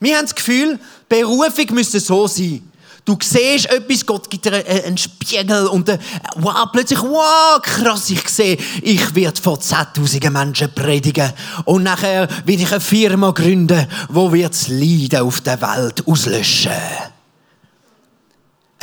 Wir 0.00 0.16
haben 0.16 0.24
das 0.24 0.34
Gefühl, 0.34 0.78
Berufung 1.08 1.74
müsste 1.74 2.00
so 2.00 2.26
sein. 2.26 2.72
Du 3.04 3.18
siehst 3.20 3.66
etwas, 3.66 4.06
Gott 4.06 4.30
gibt 4.30 4.44
dir 4.44 4.64
einen 4.64 4.96
Spiegel 4.96 5.66
und 5.66 5.88
dann, 5.88 5.98
wow, 6.36 6.68
plötzlich, 6.70 7.00
wow, 7.00 7.60
krass, 7.60 8.10
ich 8.10 8.28
sehe, 8.28 8.56
ich 8.80 9.14
werde 9.16 9.40
vor 9.42 9.58
10.000 9.58 10.30
Menschen 10.30 10.72
predigen 10.72 11.32
und 11.64 11.82
nachher 11.82 12.28
werde 12.44 12.62
ich 12.62 12.70
eine 12.70 12.80
Firma 12.80 13.32
gründen, 13.32 13.88
wo 14.08 14.32
wird 14.32 14.52
das 14.52 14.68
Leiden 14.68 15.22
auf 15.22 15.40
der 15.40 15.60
Welt 15.60 16.06
auslöschen. 16.06 16.72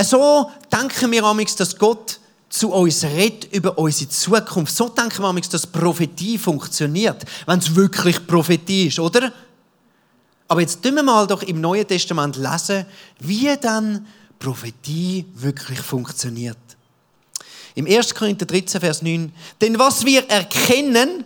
So 0.02 0.52
denken 0.72 1.12
wir 1.12 1.24
amigs, 1.24 1.56
dass 1.56 1.78
Gott 1.78 2.18
zu 2.50 2.72
uns 2.72 3.04
redet 3.04 3.54
über 3.54 3.78
unsere 3.78 4.10
Zukunft. 4.10 4.76
So 4.76 4.90
denken 4.90 5.22
wir 5.22 5.42
dass 5.50 5.68
Prophetie 5.68 6.38
funktioniert, 6.38 7.24
wenn 7.46 7.60
es 7.60 7.76
wirklich 7.76 8.26
Prophetie 8.26 8.88
ist, 8.88 9.00
oder? 9.00 9.32
Aber 10.48 10.62
jetzt 10.62 10.82
tun 10.82 10.96
wir 10.96 11.04
mal 11.04 11.28
doch 11.28 11.44
im 11.44 11.62
Neuen 11.62 11.88
Testament 11.88 12.36
lesen, 12.36 12.86
wie 13.20 13.56
dann 13.62 14.08
Prophetie 14.40 15.26
wirklich 15.36 15.80
funktioniert. 15.80 16.58
Im 17.76 17.86
1. 17.86 18.16
Korinther 18.16 18.48
13, 18.48 18.82
Vers 18.82 19.02
9. 19.04 19.32
Denn 19.62 19.78
was 19.78 20.04
wir 20.04 20.28
erkennen, 20.28 21.24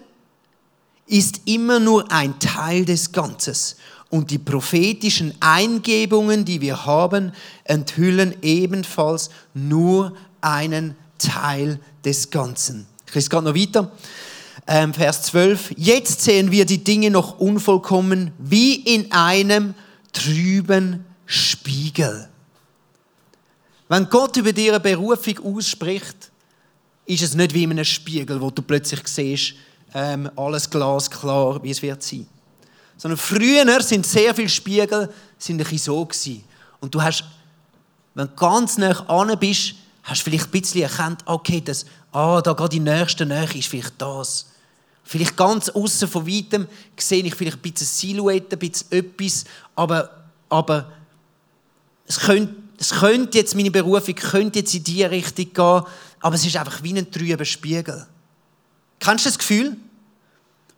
ist 1.08 1.42
immer 1.46 1.80
nur 1.80 2.12
ein 2.12 2.38
Teil 2.40 2.84
des 2.86 3.12
Ganzes 3.12 3.78
und 4.10 4.30
die 4.30 4.38
prophetischen 4.38 5.34
Eingebungen, 5.40 6.46
die 6.46 6.62
wir 6.62 6.86
haben, 6.86 7.32
enthüllen 7.64 8.36
ebenfalls 8.42 9.30
nur 9.54 10.16
einen 10.42 10.96
Teil 11.18 11.80
des 12.04 12.30
Ganzen. 12.30 12.88
Ich 13.08 13.16
lese 13.16 13.30
gerade 13.30 13.48
noch 13.48 13.56
weiter. 13.56 13.92
Ähm, 14.66 14.94
Vers 14.94 15.24
12. 15.24 15.74
Jetzt 15.78 16.22
sehen 16.22 16.52
wir 16.52 16.66
die 16.66 16.84
Dinge 16.84 17.12
noch 17.12 17.40
unvollkommen 17.40 18.32
wie 18.38 18.76
in 18.76 19.12
einem 19.12 19.74
trüben 20.14 21.06
Spiegel. 21.26 22.30
Wenn 23.90 24.10
Gott 24.10 24.38
über 24.38 24.54
dir 24.54 24.74
eine 24.74 24.80
Berufung 24.80 25.58
ausspricht, 25.58 26.32
ist 27.06 27.22
es 27.22 27.36
nicht 27.36 27.54
wie 27.54 27.64
in 27.64 27.72
einem 27.72 27.86
Spiegel, 27.86 28.40
wo 28.40 28.50
du 28.50 28.62
plötzlich 28.62 29.08
siehst, 29.08 29.56
ähm, 29.94 30.30
alles 30.36 30.70
glasklar, 30.70 31.62
wie 31.62 31.72
es 31.72 31.82
wird 31.82 32.02
sein. 32.02 32.26
Sondern 32.98 33.18
früher 33.18 33.82
sind 33.82 34.06
sehr 34.06 34.34
viele 34.34 34.50
Spiegel 34.50 35.10
sind 35.38 35.62
ein 35.62 35.78
so 35.78 36.06
gewesen. 36.06 36.44
Und 36.80 36.96
du 36.96 37.02
hast, 37.02 37.26
wenn 38.16 38.28
du 38.28 38.34
ganz 38.36 38.78
nah 38.78 39.00
an 39.10 39.38
bist, 39.40 39.76
hast 40.04 40.22
du 40.22 40.30
vielleicht 40.30 40.46
ein 40.46 40.62
bisschen 40.62 40.82
erkannt, 40.82 41.22
okay, 41.26 41.62
das, 41.62 41.86
ah, 42.12 42.42
da 42.42 42.54
geht 42.54 42.74
die 42.74 42.80
nächste 42.80 43.26
Nähe 43.26 43.48
ist 43.56 43.68
vielleicht 43.68 43.94
das. 43.98 44.48
Vielleicht 45.04 45.36
ganz 45.36 45.70
außen 45.70 46.08
von 46.08 46.28
weitem 46.28 46.68
sehe 46.98 47.24
ich 47.24 47.36
vielleicht 47.36 47.58
ein 47.58 47.72
bisschen 47.72 47.88
Silhouette, 47.88 48.56
ein 48.56 48.60
bisschen 48.60 48.92
etwas, 48.92 49.46
aber, 49.76 50.26
aber 50.50 50.92
es 52.06 52.20
könnte, 52.20 52.56
es 52.78 52.92
könnte 52.92 53.38
jetzt, 53.38 53.56
meine 53.56 53.72
Berufung 53.72 54.16
könnte 54.16 54.60
jetzt 54.60 54.74
in 54.74 54.84
diese 54.84 55.10
Richtung 55.10 55.54
gehen, 55.54 55.82
aber 56.20 56.36
es 56.36 56.46
ist 56.46 56.56
einfach 56.56 56.84
wie 56.84 56.98
ein 56.98 57.10
trüber 57.12 57.46
Spiegel. 57.46 58.06
Kennst 59.00 59.26
du 59.26 59.30
das 59.30 59.38
Gefühl? 59.38 59.78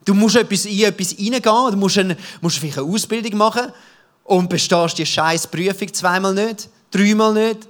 Du 0.03 0.13
musst 0.13 0.35
etwas 0.35 0.65
in 0.65 0.83
etwas 0.83 1.13
reingehen, 1.17 1.41
du 1.71 1.77
musst, 1.77 1.97
eine, 1.97 2.17
musst 2.41 2.59
vielleicht 2.59 2.77
eine 2.77 2.87
Ausbildung 2.87 3.37
machen 3.37 3.71
und 4.23 4.49
bestehst 4.49 4.97
die 4.97 5.05
scheiß 5.05 5.47
Prüfung 5.47 5.91
zweimal 5.93 6.33
nicht, 6.33 6.69
dreimal 6.91 7.33
nicht. 7.33 7.67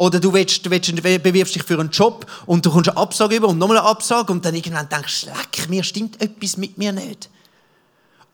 Oder 0.00 0.18
du, 0.18 0.32
willst, 0.32 0.64
du, 0.64 0.70
willst, 0.70 0.94
bewirbst 1.02 1.54
dich 1.54 1.62
für 1.62 1.78
einen 1.78 1.90
Job 1.90 2.24
und 2.46 2.64
du 2.64 2.70
kommst 2.70 2.88
eine 2.88 2.96
Absage 2.96 3.36
über 3.36 3.48
und 3.48 3.58
nochmal 3.58 3.76
eine 3.76 3.86
Absage 3.86 4.32
und 4.32 4.42
dann 4.42 4.54
irgendwann 4.54 4.88
denkst 4.88 5.26
du, 5.26 5.26
leck, 5.26 5.68
mir 5.68 5.84
stimmt 5.84 6.18
etwas 6.22 6.56
mit 6.56 6.78
mir 6.78 6.90
nicht. 6.90 7.28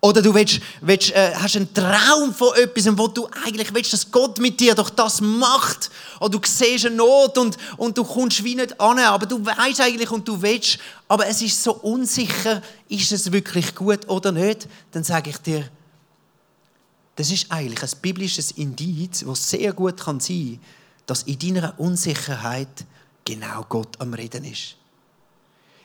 Oder 0.01 0.23
du 0.23 0.33
willst, 0.33 0.61
willst, 0.81 1.11
äh, 1.11 1.35
hast 1.35 1.57
einen 1.57 1.75
Traum 1.75 2.33
von 2.33 2.55
etwas, 2.55 2.87
wo 2.97 3.09
du 3.09 3.29
eigentlich 3.45 3.75
willst, 3.75 3.93
dass 3.93 4.09
Gott 4.13 4.39
mit 4.39 4.61
dir 4.61 4.77
doch 4.77 4.91
das 4.91 5.21
macht. 5.21 5.91
Oder 6.21 6.39
du 6.39 6.41
siehst 6.47 6.87
eine 6.87 6.95
Not 6.95 7.37
und, 7.37 7.57
und 7.79 7.99
du 7.99 8.05
kommst 8.05 8.45
wie 8.45 8.55
nicht 8.55 8.81
an, 8.81 9.01
aber 9.01 9.27
du 9.27 9.45
weißt 9.45 9.81
eigentlich 9.81 10.13
und 10.13 10.29
du 10.29 10.41
willst, 10.41 10.79
aber 11.09 11.27
es 11.27 11.43
ist 11.43 11.61
so 11.61 11.75
unsicher, 11.75 12.63
ist 12.89 13.11
es 13.11 13.33
wirklich 13.33 13.75
gut 13.75 14.09
oder 14.09 14.31
nicht. 14.31 14.69
Dann 14.93 15.03
sage 15.03 15.31
ich 15.31 15.39
dir, 15.39 15.69
das 17.17 17.29
ist 17.29 17.51
eigentlich 17.51 17.83
ein 17.83 17.99
biblisches 18.01 18.53
Indiz, 18.53 19.25
das 19.27 19.51
sehr 19.51 19.73
gut 19.73 19.97
kann 19.97 20.21
sein 20.21 20.61
kann, 20.61 20.86
dass 21.07 21.23
in 21.23 21.39
deiner 21.39 21.79
Unsicherheit 21.79 22.85
genau 23.25 23.65
Gott 23.69 24.01
am 24.01 24.15
Reden 24.15 24.45
ist. 24.45 24.77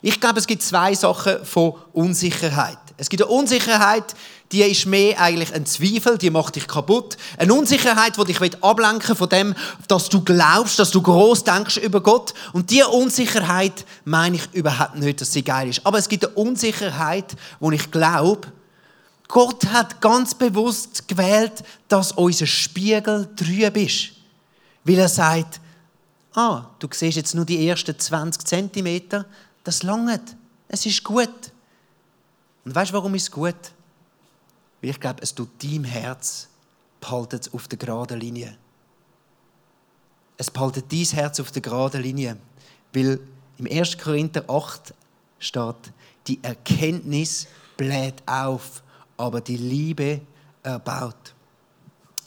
Ich 0.03 0.19
glaube, 0.19 0.39
es 0.39 0.47
gibt 0.47 0.63
zwei 0.63 0.95
Sachen 0.95 1.45
von 1.45 1.75
Unsicherheit. 1.93 2.79
Es 2.97 3.07
gibt 3.07 3.21
eine 3.21 3.31
Unsicherheit, 3.31 4.15
die 4.51 4.63
ist 4.63 4.88
mehr 4.88 5.19
eigentlich 5.19 5.53
ein 5.53 5.65
Zweifel, 5.67 6.17
die 6.17 6.31
macht 6.31 6.55
dich 6.55 6.67
kaputt. 6.67 7.17
Eine 7.38 7.53
Unsicherheit, 7.53 8.17
die 8.17 8.34
dich 8.34 8.63
ablenken 8.63 9.15
von 9.15 9.29
dem, 9.29 9.55
dass 9.88 10.10
du 10.10 10.21
glaubst, 10.21 10.79
dass 10.79 10.89
du 10.89 11.03
groß 11.03 11.43
denkst 11.43 11.77
über 11.77 12.01
Gott. 12.01 12.34
Und 12.51 12.71
diese 12.71 12.88
Unsicherheit 12.89 13.86
meine 14.03 14.38
ich 14.38 14.53
überhaupt 14.53 14.95
nicht, 14.95 15.21
dass 15.21 15.34
sie 15.34 15.43
geil 15.43 15.69
ist. 15.69 15.86
Aber 15.86 15.99
es 15.99 16.10
gibt 16.10 16.25
eine 16.25 16.34
Unsicherheit, 16.34 17.36
wo 17.60 17.69
ich 17.71 17.91
glaube, 17.91 18.51
Gott 19.27 19.67
hat 19.67 20.01
ganz 20.01 20.34
bewusst 20.34 21.07
gewählt, 21.07 21.63
dass 21.88 22.12
unser 22.12 22.47
Spiegel 22.47 23.29
trüb 23.36 23.77
ist. 23.77 24.20
Weil 24.84 25.00
er 25.00 25.10
sagt, 25.10 25.60
ah, 26.34 26.65
du 26.80 26.88
siehst 26.91 27.17
jetzt 27.17 27.36
nur 27.36 27.46
die 27.46 27.67
ersten 27.67 27.98
20 27.98 28.46
Zentimeter, 28.46 29.26
das 29.63 29.84
langt. 29.84 30.36
Es 30.67 30.86
ist 30.86 31.04
gut. 31.04 31.52
Und 32.65 32.74
weißt 32.74 32.91
du, 32.91 32.96
warum 32.96 33.13
ist 33.15 33.24
es 33.24 33.32
gut? 33.32 33.56
Weil 34.82 34.89
ich 34.89 35.00
glaube, 35.00 35.22
es 35.22 35.34
tut 35.34 35.50
deinem 35.63 35.84
Herz, 35.84 36.48
behaltet 37.00 37.48
es 37.48 37.54
auf 37.54 37.67
der 37.67 37.78
geraden 37.78 38.20
Linie. 38.20 38.58
Es 40.38 40.50
behaltet 40.50 40.91
dein 40.91 41.06
Herz 41.06 41.39
auf 41.39 41.52
der 41.52 41.62
geraden 41.62 42.02
Linie. 42.02 42.38
Weil 42.94 43.20
im 43.58 43.67
1. 43.70 43.98
Korinther 43.98 44.50
8 44.50 44.94
steht, 45.39 45.94
die 46.28 46.44
Erkenntnis 46.44 47.48
bläht 47.78 48.28
auf, 48.28 48.84
aber 49.17 49.41
die 49.41 49.58
Liebe 49.58 50.22
erbaut. 50.63 51.34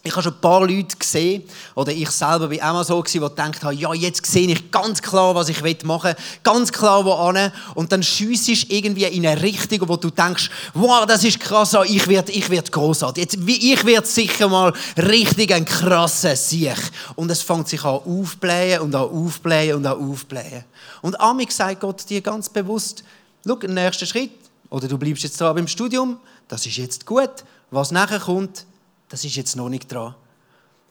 Ich 0.06 0.12
habe 0.12 0.22
schon 0.22 0.34
ein 0.34 0.40
paar 0.42 0.60
Leute 0.60 0.98
gesehen, 0.98 1.44
oder 1.74 1.90
ich 1.90 2.10
selber 2.10 2.50
war 2.50 2.58
auch 2.58 2.74
mal 2.74 2.84
so, 2.84 3.02
die 3.02 3.18
gedacht 3.18 3.64
haben, 3.64 3.78
ja, 3.78 3.94
jetzt 3.94 4.26
sehe 4.26 4.46
ich 4.46 4.70
ganz 4.70 5.00
klar, 5.00 5.34
was 5.34 5.48
ich 5.48 5.62
machen 5.82 6.10
will, 6.10 6.16
ganz 6.42 6.70
klar, 6.70 7.06
wo 7.06 7.12
an. 7.12 7.50
Und 7.74 7.90
dann 7.90 8.02
schiessest 8.02 8.70
irgendwie 8.70 9.04
in 9.04 9.26
eine 9.26 9.40
Richtung, 9.40 9.88
wo 9.88 9.96
du 9.96 10.10
denkst, 10.10 10.50
wow, 10.74 11.06
das 11.06 11.24
ist 11.24 11.40
krass, 11.40 11.74
ich 11.86 12.06
werde 12.06 12.32
ich 12.32 12.50
werd 12.50 12.70
grossartig. 12.70 13.24
Jetzt, 13.24 13.48
ich 13.48 13.86
werde 13.86 14.06
sicher 14.06 14.46
mal 14.46 14.74
richtig 14.98 15.54
ein 15.54 15.64
krasser 15.64 16.36
Sieg. 16.36 16.76
Und 17.14 17.30
es 17.30 17.40
fängt 17.40 17.68
sich 17.68 17.82
an 17.82 18.00
aufblähen 18.04 18.82
und 18.82 18.94
an 18.94 19.08
aufblähen 19.08 19.78
und 19.78 19.86
an 19.86 19.98
aufblähen. 19.98 20.64
Und 21.00 21.18
Amik 21.18 21.50
sagt 21.50 21.80
Gott 21.80 22.10
dir 22.10 22.20
ganz 22.20 22.50
bewusst, 22.50 23.04
schau, 23.46 23.56
den 23.56 23.72
nächsten 23.72 24.06
Schritt, 24.06 24.32
oder 24.68 24.86
du 24.86 24.98
bleibst 24.98 25.22
jetzt 25.22 25.40
dran 25.40 25.56
beim 25.56 25.66
Studium, 25.66 26.18
das 26.46 26.66
ist 26.66 26.76
jetzt 26.76 27.06
gut. 27.06 27.30
Was 27.70 27.90
nachher 27.90 28.20
kommt, 28.20 28.66
das 29.14 29.24
ist 29.24 29.36
jetzt 29.36 29.54
noch 29.54 29.68
nicht 29.68 29.92
dran. 29.92 30.16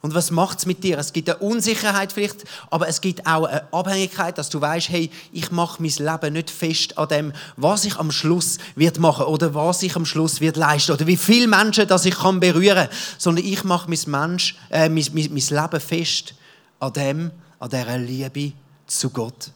Und 0.01 0.13
was 0.13 0.31
macht 0.31 0.59
es 0.59 0.65
mit 0.65 0.81
dir? 0.81 0.97
Es 0.97 1.12
gibt 1.12 1.29
eine 1.29 1.39
Unsicherheit 1.39 2.13
vielleicht, 2.13 2.45
aber 2.69 2.88
es 2.88 3.01
gibt 3.01 3.27
auch 3.27 3.43
eine 3.43 3.73
Abhängigkeit, 3.73 4.38
dass 4.38 4.49
du 4.49 4.62
weißt, 4.62 4.88
hey, 4.88 5.12
ich 5.33 5.51
mache 5.51 5.81
mein 5.81 5.91
Leben 5.91 6.31
nicht 6.31 6.49
fest 6.49 6.97
an 6.97 7.09
dem, 7.09 7.33
was 7.57 7.83
ich 7.83 7.97
am 7.97 8.13
Schluss 8.13 8.59
wird 8.77 8.97
machen 8.97 9.25
oder 9.25 9.53
was 9.53 9.83
ich 9.83 9.97
am 9.97 10.05
Schluss 10.05 10.39
wird 10.39 10.55
leisten 10.55 10.93
oder 10.93 11.05
wie 11.05 11.17
viele 11.17 11.49
Menschen, 11.49 11.86
dass 11.86 12.05
ich 12.05 12.15
kann 12.15 12.39
berühren, 12.39 12.88
sondern 13.17 13.43
ich 13.43 13.65
mache 13.65 13.89
mein, 13.89 13.99
Mensch, 14.07 14.55
äh, 14.69 14.88
mein, 14.88 15.05
mein, 15.12 15.29
mein 15.33 15.62
Leben 15.62 15.81
fest 15.81 16.33
an 16.79 16.93
dem, 16.93 17.31
an 17.59 17.69
dieser 17.69 17.97
Liebe 17.97 18.53
zu 18.88 19.09
Gott. 19.09 19.51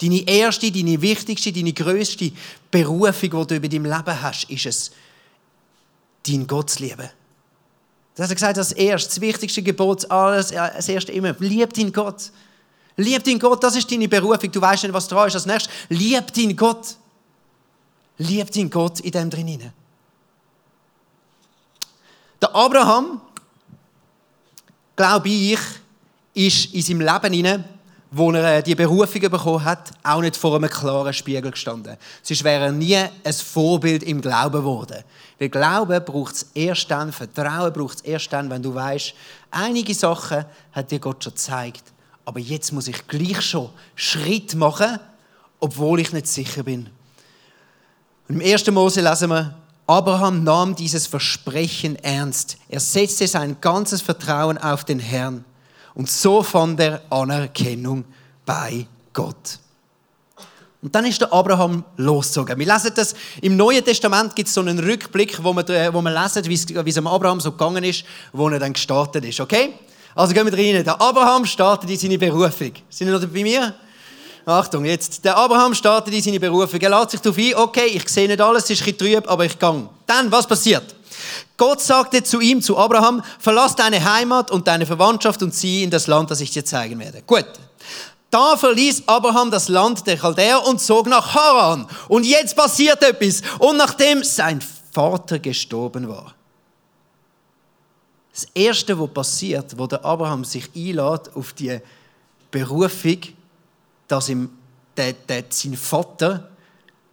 Deine 0.00 0.26
erste, 0.26 0.72
deine 0.72 1.02
wichtigste, 1.02 1.52
deine 1.52 1.74
größte 1.74 2.32
Berufung, 2.70 3.46
die 3.46 3.46
du 3.46 3.56
über 3.56 3.68
dein 3.68 3.84
Leben 3.84 4.22
hast, 4.22 4.44
ist 4.48 4.64
es, 4.64 4.90
dein 6.26 6.46
Gott 6.46 6.70
zu 6.70 6.82
lieben. 6.82 7.10
Das 8.16 8.24
hat 8.24 8.30
er 8.30 8.34
gesagt, 8.34 8.56
das 8.56 8.72
erste, 8.72 9.08
das 9.10 9.20
wichtigste 9.20 9.62
Gebot, 9.62 10.10
alles, 10.10 10.48
das 10.48 10.88
erste 10.88 11.12
immer, 11.12 11.36
lieb 11.38 11.72
deinen 11.74 11.92
Gott. 11.92 12.30
Lieb 12.96 13.22
deinen 13.22 13.38
Gott, 13.38 13.62
das 13.62 13.76
ist 13.76 13.92
deine 13.92 14.08
Berufung. 14.08 14.50
Du 14.50 14.60
weißt 14.60 14.84
nicht, 14.84 14.92
was 14.92 15.06
dran 15.06 15.28
ist. 15.28 15.34
Als 15.34 15.44
nächstes, 15.44 15.72
lieb 15.90 16.32
deinen 16.32 16.56
Gott. 16.56 16.96
Lieb 18.16 18.50
deinen 18.50 18.70
Gott 18.70 19.00
in 19.00 19.10
dem 19.10 19.28
drin. 19.28 19.70
Der 22.40 22.54
Abraham, 22.54 23.20
glaube 24.96 25.28
ich, 25.28 25.58
ist 26.32 26.72
in 26.72 26.82
seinem 26.82 27.00
Leben 27.02 27.34
hinein 27.34 27.75
wo 28.10 28.30
er 28.32 28.58
äh, 28.58 28.62
die 28.62 28.74
Berufung 28.74 29.20
bekommen 29.20 29.64
hat, 29.64 29.90
auch 30.02 30.20
nicht 30.20 30.36
vor 30.36 30.56
einem 30.56 30.70
klaren 30.70 31.12
Spiegel 31.12 31.50
gestanden. 31.50 31.96
Sonst 32.22 32.44
wäre 32.44 32.66
er 32.66 32.72
nie 32.72 32.96
ein 32.96 33.32
Vorbild 33.32 34.02
im 34.02 34.20
Glauben 34.20 34.58
geworden. 34.58 35.02
Weil 35.38 35.48
Glauben 35.48 36.04
braucht 36.04 36.34
es 36.34 36.46
erst 36.54 36.90
dann, 36.90 37.12
Vertrauen 37.12 37.72
braucht 37.72 37.96
es 37.98 38.02
erst 38.02 38.32
dann, 38.32 38.48
wenn 38.48 38.62
du 38.62 38.74
weißt, 38.74 39.14
einige 39.50 39.94
Sachen 39.94 40.44
hat 40.72 40.90
dir 40.90 41.00
Gott 41.00 41.24
schon 41.24 41.34
gezeigt, 41.34 41.92
aber 42.24 42.40
jetzt 42.40 42.72
muss 42.72 42.88
ich 42.88 43.06
gleich 43.06 43.42
schon 43.42 43.70
Schritt 43.94 44.54
machen, 44.54 44.98
obwohl 45.60 46.00
ich 46.00 46.12
nicht 46.12 46.26
sicher 46.26 46.62
bin. 46.62 46.88
Und 48.28 48.40
Im 48.40 48.52
1. 48.52 48.70
Mose 48.70 49.00
lesen 49.00 49.30
wir, 49.30 49.54
Abraham 49.86 50.42
nahm 50.42 50.74
dieses 50.74 51.06
Versprechen 51.06 51.96
ernst. 51.96 52.56
Er 52.68 52.80
setzte 52.80 53.28
sein 53.28 53.56
ganzes 53.60 54.00
Vertrauen 54.00 54.58
auf 54.58 54.84
den 54.84 54.98
Herrn. 54.98 55.44
Und 55.96 56.10
so 56.10 56.42
fand 56.42 56.78
er 56.78 57.00
Anerkennung 57.10 58.04
bei 58.44 58.86
Gott. 59.12 59.58
Und 60.82 60.94
dann 60.94 61.06
ist 61.06 61.20
der 61.20 61.32
Abraham 61.32 61.82
losgezogen. 61.96 62.58
Wir 62.58 62.66
lesen 62.66 62.92
das, 62.94 63.14
im 63.40 63.56
Neuen 63.56 63.82
Testament 63.82 64.36
gibt 64.36 64.46
es 64.48 64.54
so 64.54 64.60
einen 64.60 64.78
Rückblick, 64.78 65.42
wo 65.42 65.54
wir, 65.54 65.94
wo 65.94 66.02
wir 66.02 66.22
lesen, 66.22 66.44
wie 66.44 66.90
es, 66.90 66.98
am 66.98 67.06
Abraham 67.06 67.40
so 67.40 67.50
gegangen 67.50 67.82
ist, 67.82 68.04
wo 68.32 68.48
er 68.50 68.58
dann 68.58 68.74
gestartet 68.74 69.24
ist. 69.24 69.40
Okay? 69.40 69.72
Also 70.14 70.34
gehen 70.34 70.46
wir 70.46 70.52
rein. 70.52 70.84
Der 70.84 71.00
Abraham 71.00 71.46
startet 71.46 71.88
in 71.90 71.96
seine 71.98 72.18
Berufung. 72.18 72.72
Sind 72.90 73.08
ihr 73.08 73.18
noch 73.18 73.26
bei 73.26 73.42
mir? 73.42 73.74
Achtung, 74.44 74.84
jetzt. 74.84 75.24
Der 75.24 75.36
Abraham 75.36 75.74
startet 75.74 76.14
in 76.14 76.22
seine 76.22 76.38
Berufung. 76.38 76.78
Er 76.78 76.90
lädt 76.90 77.10
sich 77.10 77.20
darauf 77.20 77.38
ein, 77.38 77.54
okay, 77.54 77.86
ich 77.86 78.06
sehe 78.08 78.28
nicht 78.28 78.40
alles, 78.40 78.64
es 78.64 78.70
ist 78.70 78.82
ein 78.82 78.94
bisschen 78.94 79.14
trüb, 79.14 79.30
aber 79.30 79.46
ich 79.46 79.58
gehe. 79.58 79.88
Dann, 80.06 80.30
was 80.30 80.46
passiert? 80.46 80.94
Gott 81.56 81.80
sagte 81.80 82.22
zu 82.22 82.40
ihm, 82.40 82.62
zu 82.62 82.76
Abraham, 82.76 83.22
verlass 83.38 83.76
deine 83.76 84.04
Heimat 84.04 84.50
und 84.50 84.66
deine 84.68 84.86
Verwandtschaft 84.86 85.42
und 85.42 85.52
zieh 85.52 85.82
in 85.82 85.90
das 85.90 86.06
Land, 86.06 86.30
das 86.30 86.40
ich 86.40 86.50
dir 86.50 86.64
zeigen 86.64 86.98
werde. 86.98 87.22
Gut. 87.22 87.46
Da 88.30 88.56
verließ 88.56 89.04
Abraham 89.06 89.50
das 89.50 89.68
Land 89.68 90.06
der 90.06 90.18
Chaldäer 90.18 90.66
und 90.66 90.80
zog 90.80 91.06
nach 91.06 91.34
Haran. 91.34 91.86
Und 92.08 92.26
jetzt 92.26 92.56
passiert 92.56 93.02
etwas. 93.02 93.42
Und 93.58 93.76
nachdem 93.76 94.24
sein 94.24 94.60
Vater 94.92 95.38
gestorben 95.38 96.08
war. 96.08 96.34
Das 98.32 98.46
Erste, 98.52 98.98
was 98.98 99.10
passiert, 99.10 99.78
wo 99.78 99.86
der 99.86 100.04
Abraham 100.04 100.44
sich 100.44 100.68
einlädt 100.74 101.34
auf 101.34 101.52
die 101.54 101.80
Berufung, 102.50 103.18
dass 104.08 104.28
ihm 104.28 104.50
der, 104.96 105.12
der, 105.14 105.44
sein 105.48 105.76
Vater 105.76 106.50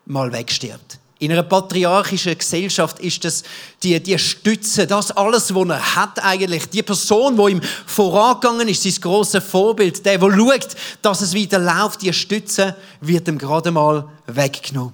mal 0.05 0.31
wegstirbt. 0.31 0.99
In 1.23 1.31
einer 1.31 1.43
patriarchischen 1.43 2.37
Gesellschaft 2.37 2.99
ist 2.99 3.23
das 3.23 3.43
die, 3.81 3.97
die 4.03 4.19
Stütze, 4.19 4.85
das 4.85 5.09
alles, 5.11 5.55
was 5.55 5.69
er 5.69 5.95
hat 5.95 6.21
eigentlich. 6.21 6.69
Die 6.69 6.83
Person, 6.83 7.37
die 7.37 7.53
ihm 7.53 7.61
vorangegangen 7.85 8.67
ist, 8.67 8.83
sein 8.83 8.93
grosses 8.99 9.41
Vorbild, 9.41 10.05
der, 10.05 10.17
der 10.17 10.31
schaut, 10.35 10.67
dass 11.01 11.21
es 11.21 11.33
wieder 11.33 11.59
läuft, 11.59 12.01
die 12.01 12.11
Stütze 12.11 12.75
wird 12.99 13.29
ihm 13.29 13.37
gerade 13.37 13.71
mal 13.71 14.05
weggenommen. 14.27 14.91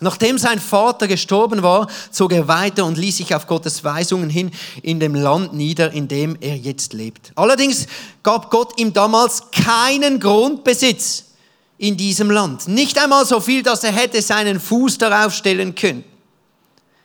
Nachdem 0.00 0.36
sein 0.36 0.58
Vater 0.58 1.06
gestorben 1.06 1.62
war, 1.62 1.86
zog 2.10 2.32
er 2.32 2.48
weiter 2.48 2.84
und 2.84 2.98
ließ 2.98 3.18
sich 3.18 3.32
auf 3.32 3.46
Gottes 3.46 3.84
Weisungen 3.84 4.30
hin 4.30 4.50
in 4.82 4.98
dem 4.98 5.14
Land 5.14 5.52
nieder, 5.52 5.92
in 5.92 6.08
dem 6.08 6.36
er 6.40 6.56
jetzt 6.56 6.92
lebt. 6.92 7.30
Allerdings 7.36 7.86
gab 8.24 8.50
Gott 8.50 8.80
ihm 8.80 8.92
damals 8.92 9.44
keinen 9.52 10.18
Grundbesitz 10.18 11.29
in 11.80 11.96
diesem 11.96 12.30
Land. 12.30 12.68
Nicht 12.68 13.02
einmal 13.02 13.24
so 13.24 13.40
viel, 13.40 13.62
dass 13.62 13.84
er 13.84 13.92
hätte 13.92 14.20
seinen 14.20 14.60
Fuß 14.60 14.98
darauf 14.98 15.32
stellen 15.32 15.74
können. 15.74 16.04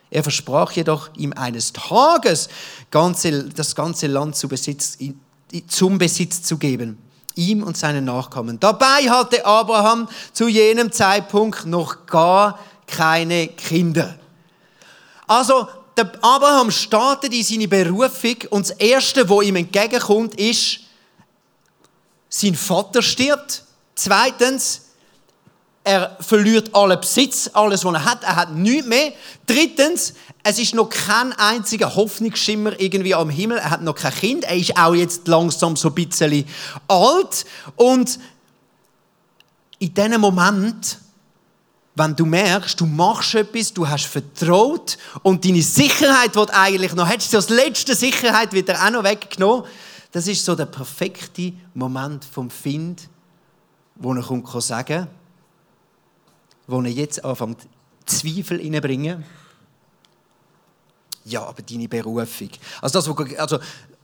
Er 0.09 0.21
versprach 0.21 0.73
jedoch, 0.73 1.09
ihm 1.15 1.31
eines 1.31 1.71
Tages 1.71 2.49
das 2.91 3.73
ganze 3.73 4.07
Land 4.07 4.35
zu 4.35 4.49
besitzen, 4.49 5.21
zum 5.69 5.97
Besitz 5.97 6.43
zu 6.43 6.57
geben. 6.57 6.97
Ihm 7.35 7.63
und 7.63 7.77
seinen 7.77 8.03
Nachkommen. 8.03 8.59
Dabei 8.59 9.09
hatte 9.09 9.45
Abraham 9.45 10.09
zu 10.33 10.49
jenem 10.49 10.91
Zeitpunkt 10.91 11.65
noch 11.65 12.05
gar 12.05 12.59
keine 12.85 13.47
Kinder. 13.47 14.19
Also, 15.25 15.69
der 15.95 16.11
Abraham 16.21 16.69
startet 16.69 17.33
in 17.33 17.43
seine 17.43 17.69
Berufung 17.69 18.35
und 18.49 18.69
das 18.69 18.77
Erste, 18.77 19.29
wo 19.29 19.41
ihm 19.41 19.55
entgegenkommt, 19.55 20.35
ist, 20.35 20.79
sein 22.27 22.55
Vater 22.55 23.01
stirbt. 23.01 23.64
Zweitens, 23.95 24.81
er 25.83 26.17
verliert 26.19 26.73
allen 26.73 26.99
Besitz, 26.99 27.49
alles, 27.53 27.85
was 27.85 27.93
er 27.93 28.05
hat. 28.05 28.23
Er 28.23 28.35
hat 28.35 28.53
nichts 28.53 28.87
mehr. 28.87 29.13
Drittens, 29.45 30.13
es 30.43 30.59
ist 30.59 30.73
noch 30.73 30.89
kein 30.89 31.31
einziger 31.33 31.95
Hoffnungsschimmer 31.95 32.79
irgendwie 32.79 33.13
am 33.13 33.29
Himmel. 33.29 33.57
Er 33.57 33.69
hat 33.69 33.81
noch 33.81 33.95
kein 33.95 34.13
Kind. 34.13 34.43
Er 34.43 34.55
ist 34.55 34.75
auch 34.77 34.95
jetzt 34.95 35.27
langsam 35.27 35.75
so 35.75 35.89
ein 35.89 35.95
bisschen 35.95 36.45
alt. 36.87 37.45
Und 37.75 38.19
in 39.79 39.93
diesem 39.93 40.21
Moment 40.21 40.99
wenn 41.95 42.15
du 42.15 42.25
merkst, 42.25 42.79
du 42.79 42.85
machst 42.85 43.35
etwas, 43.35 43.73
du 43.73 43.87
hast 43.87 44.05
vertraut 44.05 44.97
und 45.23 45.45
deine 45.45 45.61
Sicherheit, 45.61 46.35
die 46.35 46.45
du 46.45 46.53
eigentlich 46.53 46.93
noch 46.93 47.09
hättest, 47.09 47.31
so 47.31 47.37
als 47.37 47.49
letzte 47.49 47.95
Sicherheit 47.95 48.51
wird 48.51 48.69
er 48.69 48.85
auch 48.85 48.91
noch 48.91 49.03
weggenommen. 49.05 49.63
Das 50.11 50.27
ist 50.27 50.43
so 50.43 50.55
der 50.55 50.65
perfekte 50.65 51.53
Moment 51.73 52.25
vom 52.25 52.49
Find, 52.49 53.07
wo 53.95 54.13
er 54.13 54.23
kann 54.23 54.61
sagen, 54.61 55.07
wo 56.67 56.81
er 56.81 56.89
jetzt 56.89 57.23
anfängt 57.23 57.67
Zweifel 58.05 58.59
reinbringen. 58.59 59.23
Ja, 61.23 61.43
aber 61.43 61.63
deine 61.63 61.87
Berufung. 61.87 62.49
Also 62.81 62.99
das, 62.99 63.37
also 63.39 63.59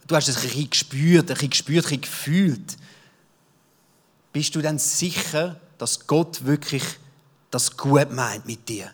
du 0.08 0.16
hast 0.16 0.28
es 0.28 0.44
ein 0.44 0.70
gespürt, 0.70 1.30
ein 1.30 1.36
bisschen 1.36 1.50
gespürt, 1.52 1.86
ein 1.86 1.90
bisschen 1.90 2.02
gefühlt. 2.02 2.78
Bist 4.34 4.56
du 4.56 4.62
dann 4.62 4.80
sicher, 4.80 5.60
dass 5.78 6.08
Gott 6.08 6.46
wirklich 6.46 6.84
das 7.52 7.78
gut 7.78 8.12
meint 8.12 8.46
mit 8.46 8.68
dir? 8.68 8.92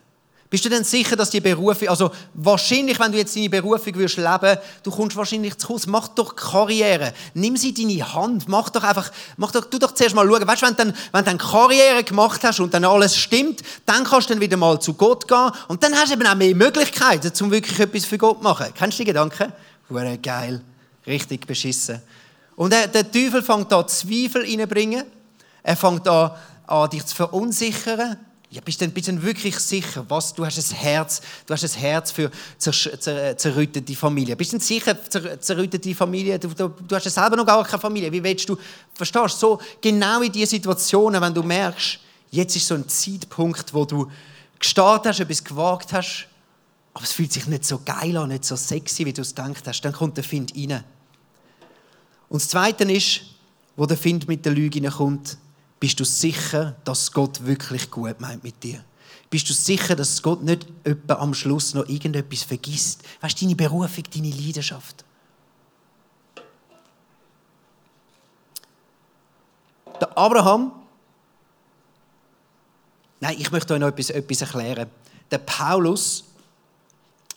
Bist 0.49 0.63
du 0.63 0.69
denn 0.69 0.85
sicher, 0.85 1.17
dass 1.17 1.29
die 1.29 1.41
Berufung, 1.41 1.89
also 1.89 2.09
wahrscheinlich, 2.33 2.97
wenn 3.01 3.11
du 3.11 3.17
jetzt 3.17 3.35
deine 3.35 3.49
Berufung 3.49 3.93
würdest 3.95 4.15
leben, 4.15 4.57
du 4.81 4.91
kommst 4.91 5.17
wahrscheinlich 5.17 5.57
zu 5.57 5.67
Hause, 5.67 5.89
mach 5.89 6.07
doch 6.07 6.37
Karriere, 6.37 7.13
nimm 7.33 7.57
sie 7.57 7.71
in 7.71 7.89
deine 7.89 8.13
Hand, 8.13 8.47
mach 8.47 8.69
doch 8.69 8.83
einfach, 8.83 9.11
mach 9.35 9.51
doch, 9.51 9.65
du 9.65 9.77
doch 9.77 9.93
zuerst 9.93 10.15
mal 10.15 10.25
schauen, 10.25 10.47
weißt 10.47 10.61
du, 10.61 10.67
wenn 10.67 10.75
du 10.75 10.85
dann, 10.85 10.93
wenn 11.11 11.25
dann 11.25 11.37
Karriere 11.37 12.01
gemacht 12.05 12.41
hast 12.45 12.61
und 12.61 12.73
dann 12.73 12.85
alles 12.85 13.17
stimmt, 13.17 13.61
dann 13.85 14.05
kannst 14.05 14.29
du 14.29 14.35
dann 14.35 14.41
wieder 14.41 14.55
mal 14.55 14.79
zu 14.79 14.93
Gott 14.93 15.27
gehen 15.27 15.51
und 15.67 15.83
dann 15.83 15.93
hast 15.93 16.11
du 16.11 16.13
eben 16.13 16.25
auch 16.25 16.35
mehr 16.35 16.55
Möglichkeiten, 16.55 17.29
um 17.43 17.51
wirklich 17.51 17.77
etwas 17.77 18.05
für 18.05 18.17
Gott 18.17 18.37
zu 18.37 18.43
machen. 18.43 18.67
Kennst 18.73 18.99
du 18.99 19.03
die 19.03 19.07
Gedanken? 19.07 19.51
Hure 19.89 20.17
geil, 20.17 20.61
richtig 21.05 21.45
beschissen. 21.45 22.01
Und 22.55 22.71
der, 22.71 22.87
der 22.87 23.11
Teufel 23.11 23.43
fängt 23.43 23.69
da 23.69 23.85
Zweifel 23.85 24.43
reinbringen, 24.43 25.03
er 25.61 25.75
fängt 25.75 26.07
an, 26.07 26.31
an 26.67 26.89
dich 26.89 27.05
zu 27.05 27.15
verunsichern, 27.17 28.17
ja, 28.49 28.61
bist 28.61 28.79
du 28.79 28.87
denn, 28.87 29.23
wirklich 29.23 29.59
sicher, 29.59 30.05
was? 30.07 30.33
Du 30.33 30.45
hast 30.45 30.57
ein 30.57 30.77
Herz, 30.77 31.21
du 31.45 31.53
hast 31.53 31.63
ein 31.63 31.81
Herz 31.81 32.11
für 32.11 32.31
zer, 32.57 32.71
zer, 32.71 33.37
zerrüttete 33.37 33.93
Familie. 33.93 34.37
Bist 34.37 34.53
du 34.53 34.57
denn 34.57 34.65
sicher, 34.65 34.97
zer, 35.09 35.39
zerrüttete 35.41 35.93
Familie? 35.93 36.39
Du, 36.39 36.47
du, 36.47 36.69
du 36.69 36.95
hast 36.95 37.03
ja 37.03 37.11
selber 37.11 37.35
noch 37.35 37.45
gar 37.45 37.63
keine 37.65 37.81
Familie. 37.81 38.09
Wie 38.09 38.23
willst 38.23 38.47
du, 38.47 38.57
verstehst 38.93 39.35
du, 39.35 39.47
so 39.47 39.61
genau 39.81 40.21
in 40.21 40.31
diesen 40.31 40.51
Situationen, 40.51 41.21
wenn 41.21 41.33
du 41.33 41.43
merkst, 41.43 41.99
jetzt 42.31 42.55
ist 42.55 42.67
so 42.67 42.75
ein 42.75 42.87
Zeitpunkt, 42.87 43.73
wo 43.73 43.83
du 43.83 44.09
gestartet 44.57 45.07
hast, 45.11 45.19
etwas 45.19 45.43
gewagt 45.43 45.91
hast, 45.91 46.27
aber 46.93 47.03
es 47.03 47.11
fühlt 47.11 47.33
sich 47.33 47.47
nicht 47.47 47.65
so 47.65 47.81
geil 47.83 48.15
an, 48.15 48.29
nicht 48.29 48.45
so 48.45 48.55
sexy, 48.55 49.05
wie 49.05 49.13
du 49.13 49.23
es 49.23 49.35
gedacht 49.35 49.67
hast, 49.67 49.81
dann 49.81 49.93
kommt 49.93 50.15
der 50.15 50.23
Find 50.23 50.53
rein. 50.55 50.83
Und 52.29 52.41
das 52.41 52.47
Zweite 52.47 52.85
ist, 52.85 53.21
wo 53.75 53.85
der 53.85 53.97
Find 53.97 54.27
mit 54.29 54.45
der 54.45 54.53
Lüge 54.53 54.81
kommt, 54.89 55.37
bist 55.79 55.99
du 55.99 56.05
sicher, 56.05 56.75
dass 56.83 57.11
Gott 57.11 57.45
wirklich 57.45 57.91
gut 57.91 58.19
meint 58.19 58.43
mit 58.43 58.63
dir? 58.63 58.83
Bist 59.29 59.49
du 59.49 59.53
sicher, 59.53 59.95
dass 59.95 60.21
Gott 60.23 60.41
nicht 60.41 60.65
etwa 60.83 61.15
am 61.15 61.33
Schluss 61.33 61.73
noch 61.73 61.87
irgendetwas 61.87 62.43
vergisst? 62.43 63.03
Weißt 63.21 63.39
du, 63.39 63.45
deine 63.45 63.55
Berufung, 63.55 64.03
deine 64.13 64.29
Leidenschaft? 64.29 65.03
Der 69.99 70.17
Abraham, 70.17 70.71
nein, 73.19 73.35
ich 73.37 73.51
möchte 73.51 73.73
euch 73.73 73.79
noch 73.79 73.87
etwas, 73.87 74.11
etwas 74.11 74.41
erklären. 74.41 74.89
Der 75.29 75.39
Paulus 75.39 76.23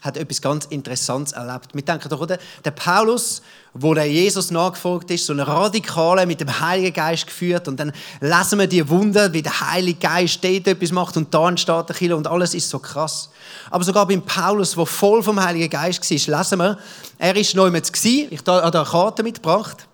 hat 0.03 0.17
etwas 0.17 0.41
ganz 0.41 0.65
Interessantes 0.67 1.33
erlebt. 1.33 1.75
Wir 1.75 1.83
denken 1.83 2.09
doch, 2.09 2.21
oder? 2.21 2.39
Der 2.65 2.71
Paulus, 2.71 3.43
wo 3.75 3.93
der 3.93 4.07
Jesus 4.07 4.51
nachgefolgt 4.51 5.11
ist, 5.11 5.27
so 5.27 5.33
eine 5.33 5.47
Radikale 5.47 6.27
mit 6.27 6.41
dem 6.41 6.61
Heiligen 6.61 6.95
Geist 6.95 7.27
geführt 7.27 7.69
und 7.69 7.79
dann 7.79 7.93
lesen 8.21 8.59
wir 8.59 8.67
die 8.67 8.89
Wunder, 8.89 9.33
wie 9.33 9.43
der 9.43 9.61
Heilige 9.61 9.99
Geist 9.99 10.43
dort 10.43 10.67
etwas 10.67 10.91
macht 10.91 11.17
und 11.17 11.33
da 11.35 11.49
entsteht 11.49 11.89
der 11.89 11.97
Killer 11.97 12.17
und 12.17 12.27
alles 12.27 12.55
ist 12.55 12.71
so 12.71 12.79
krass. 12.79 13.31
Aber 13.71 13.85
sogar 13.85 14.07
beim 14.07 14.23
Paulus, 14.23 14.75
der 14.75 14.87
voll 14.87 15.23
vom 15.23 15.43
Heiligen 15.43 15.69
Geist 15.69 16.03
war, 16.03 16.39
lesen 16.39 16.59
wir, 16.59 16.79
er 17.19 17.37
ist 17.37 17.55
neu 17.55 17.71
mit 17.71 17.91
ich 18.05 18.41
habe 18.47 18.63
eine 18.63 18.85
Karte 18.85 19.23
mitgebracht. 19.23 19.87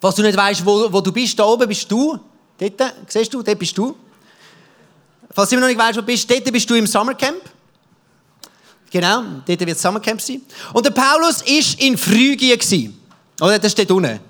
Was 0.00 0.14
du 0.14 0.22
nicht 0.22 0.36
weißt, 0.36 0.64
wo, 0.64 0.92
wo 0.92 1.00
du 1.00 1.10
bist, 1.10 1.38
da 1.38 1.44
oben 1.44 1.68
bist 1.68 1.90
du. 1.90 2.18
Dort, 2.58 2.94
siehst 3.08 3.32
du, 3.32 3.42
dort 3.42 3.58
bist 3.58 3.76
du. 3.76 3.96
Falls 5.30 5.50
du 5.50 5.56
immer 5.56 5.66
noch 5.66 5.68
nicht 5.68 5.78
weißt, 5.78 5.96
wo 5.96 6.00
du 6.00 6.06
bist, 6.06 6.30
dort 6.30 6.52
bist 6.52 6.68
du 6.68 6.74
im 6.74 6.86
Summercamp. 6.86 7.40
Genau, 8.90 9.22
dort 9.46 9.66
wird 9.66 9.78
Summercamp 9.78 10.20
sein. 10.20 10.40
Und 10.72 10.86
der 10.86 10.90
Paulus 10.90 11.44
war 11.44 11.84
in 11.84 11.98
Phrygien. 11.98 12.98
Oder, 13.40 13.58
das 13.58 13.72
steht 13.72 13.90
unten. 13.90 14.20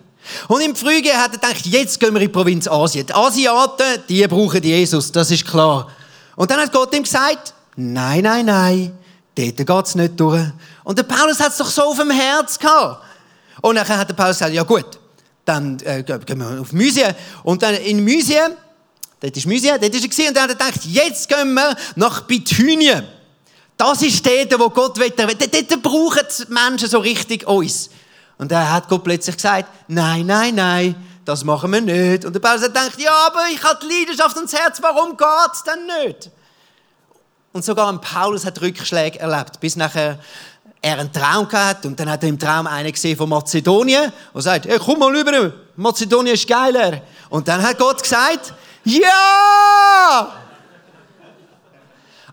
Und 0.48 0.60
in 0.60 0.74
Phrygien 0.74 1.16
hat 1.16 1.32
er 1.32 1.38
gedacht, 1.38 1.66
jetzt 1.66 1.98
gehen 1.98 2.12
wir 2.12 2.20
in 2.20 2.26
die 2.26 2.32
Provinz 2.32 2.66
Asien. 2.66 3.06
Die 3.06 3.14
Asiaten, 3.14 4.02
die 4.08 4.26
brauchen 4.26 4.62
Jesus, 4.62 5.10
das 5.10 5.30
ist 5.30 5.46
klar. 5.46 5.88
Und 6.36 6.50
dann 6.50 6.60
hat 6.60 6.72
Gott 6.72 6.94
ihm 6.94 7.02
gesagt, 7.02 7.54
nein, 7.76 8.22
nein, 8.22 8.46
nein, 8.46 8.98
dort 9.34 9.56
geht 9.56 9.86
es 9.86 9.94
nicht 9.94 10.20
durch. 10.20 10.44
Und 10.84 10.98
der 10.98 11.04
Paulus 11.04 11.40
hat 11.40 11.52
es 11.52 11.58
doch 11.58 11.70
so 11.70 11.82
auf 11.82 11.98
dem 11.98 12.10
Herz 12.10 12.58
gehabt. 12.58 13.04
Und 13.60 13.76
dann 13.76 13.88
hat 13.88 14.08
der 14.08 14.14
Paulus 14.14 14.38
gesagt, 14.38 14.54
ja 14.54 14.62
gut, 14.62 14.98
dann 15.44 15.78
äh, 15.80 16.02
gehen 16.02 16.38
wir 16.38 16.60
auf 16.60 16.72
Mysien. 16.72 17.14
Und 17.42 17.62
dann 17.62 17.74
in 17.76 18.04
Mysien, 18.04 18.52
dort 19.20 19.36
ist 19.36 19.46
Mysien, 19.46 19.80
dort 19.80 19.94
ist 19.94 20.18
er 20.18 20.28
und 20.28 20.36
dann 20.36 20.44
hat 20.44 20.50
er 20.50 20.56
gedacht, 20.56 20.84
jetzt 20.84 21.28
gehen 21.28 21.54
wir 21.54 21.76
nach 21.96 22.22
Bithynien. 22.22 23.04
Das 23.78 24.02
ist 24.02 24.26
dort, 24.26 24.58
wo 24.58 24.68
Gott 24.70 24.98
will. 24.98 25.10
Dort, 25.10 25.82
brauchen 25.82 26.26
die 26.38 26.52
Menschen 26.52 26.88
so 26.88 26.98
richtig 26.98 27.46
uns. 27.46 27.90
Und 28.36 28.50
dann 28.50 28.70
hat 28.70 28.88
Gott 28.88 29.04
plötzlich 29.04 29.36
gesagt, 29.36 29.68
nein, 29.86 30.26
nein, 30.26 30.56
nein, 30.56 30.94
das 31.24 31.44
machen 31.44 31.72
wir 31.72 31.80
nicht. 31.80 32.24
Und 32.24 32.32
der 32.32 32.40
Paulus 32.40 32.62
hat 32.62 32.74
gedacht, 32.74 33.00
ja, 33.00 33.12
aber 33.28 33.42
ich 33.52 33.62
habe 33.62 33.78
die 33.80 34.00
Leidenschaft 34.00 34.36
und 34.36 34.52
das 34.52 34.60
Herz, 34.60 34.82
warum 34.82 35.16
geht 35.16 35.52
es 35.52 35.62
denn 35.62 35.86
nicht? 35.86 36.30
Und 37.52 37.64
sogar 37.64 37.88
ein 37.88 38.00
Paulus 38.00 38.44
hat 38.44 38.60
Rückschläge 38.60 39.20
erlebt, 39.20 39.60
bis 39.60 39.76
nachher 39.76 40.18
er 40.82 40.98
einen 40.98 41.12
Traum 41.12 41.48
gehabt 41.48 41.86
und 41.86 41.98
dann 41.98 42.10
hat 42.10 42.22
er 42.22 42.28
im 42.28 42.38
Traum 42.38 42.66
einen 42.66 42.92
gesehen 42.92 43.16
von 43.16 43.28
Mazedonien 43.28 44.12
und 44.32 44.42
sagt, 44.42 44.66
hey, 44.66 44.78
komm 44.78 44.98
mal 44.98 45.14
rüber, 45.14 45.52
Mazedonien 45.76 46.34
ist 46.34 46.48
geiler. 46.48 47.00
Und 47.30 47.46
dann 47.46 47.62
hat 47.62 47.78
Gott 47.78 48.02
gesagt, 48.02 48.54
ja! 48.84 50.47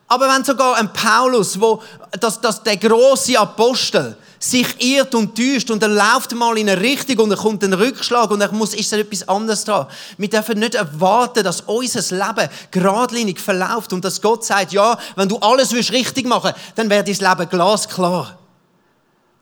Aber 0.07 0.27
wenn 0.29 0.43
sogar 0.43 0.75
ein 0.75 0.91
Paulus, 0.93 1.59
wo, 1.59 1.81
dass, 2.19 2.39
dass 2.39 2.61
der 2.61 2.77
große 2.77 3.37
Apostel 3.39 4.15
sich 4.37 4.67
irrt 4.79 5.15
und 5.15 5.35
täuscht 5.35 5.71
und 5.71 5.81
er 5.81 5.89
läuft 5.89 6.35
mal 6.35 6.55
in 6.57 6.69
eine 6.69 6.79
Richtung 6.79 7.17
und 7.19 7.31
er 7.31 7.37
kommt 7.37 7.63
ein 7.63 7.73
Rückschlag 7.73 8.29
und 8.29 8.41
er 8.41 8.51
muss, 8.51 8.75
ist 8.75 8.91
da 8.91 8.97
etwas 8.97 9.27
anderes 9.27 9.63
dran. 9.63 9.87
Wir 10.17 10.29
dürfen 10.29 10.59
nicht 10.59 10.75
erwarten, 10.75 11.43
dass 11.43 11.61
unser 11.61 12.15
Leben 12.15 12.49
geradlinig 12.69 13.39
verläuft 13.39 13.93
und 13.93 14.05
dass 14.05 14.21
Gott 14.21 14.45
sagt, 14.45 14.73
ja, 14.73 14.97
wenn 15.15 15.27
du 15.27 15.37
alles 15.37 15.71
willst 15.71 15.91
richtig 15.91 16.27
machen, 16.27 16.53
dann 16.75 16.89
wird 16.89 17.07
dein 17.07 17.15
Leben 17.15 17.49
glasklar. 17.49 18.37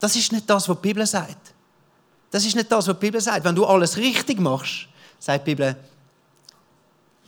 Das 0.00 0.16
ist 0.16 0.32
nicht 0.32 0.48
das, 0.48 0.68
was 0.68 0.76
die 0.76 0.82
Bibel 0.82 1.06
sagt. 1.06 1.52
Das 2.30 2.44
ist 2.44 2.56
nicht 2.56 2.72
das, 2.72 2.88
was 2.88 2.94
die 2.94 3.00
Bibel 3.00 3.20
sagt. 3.20 3.44
Wenn 3.44 3.54
du 3.54 3.66
alles 3.66 3.98
richtig 3.98 4.40
machst, 4.40 4.86
sagt 5.18 5.46
die 5.46 5.54
Bibel, 5.54 5.76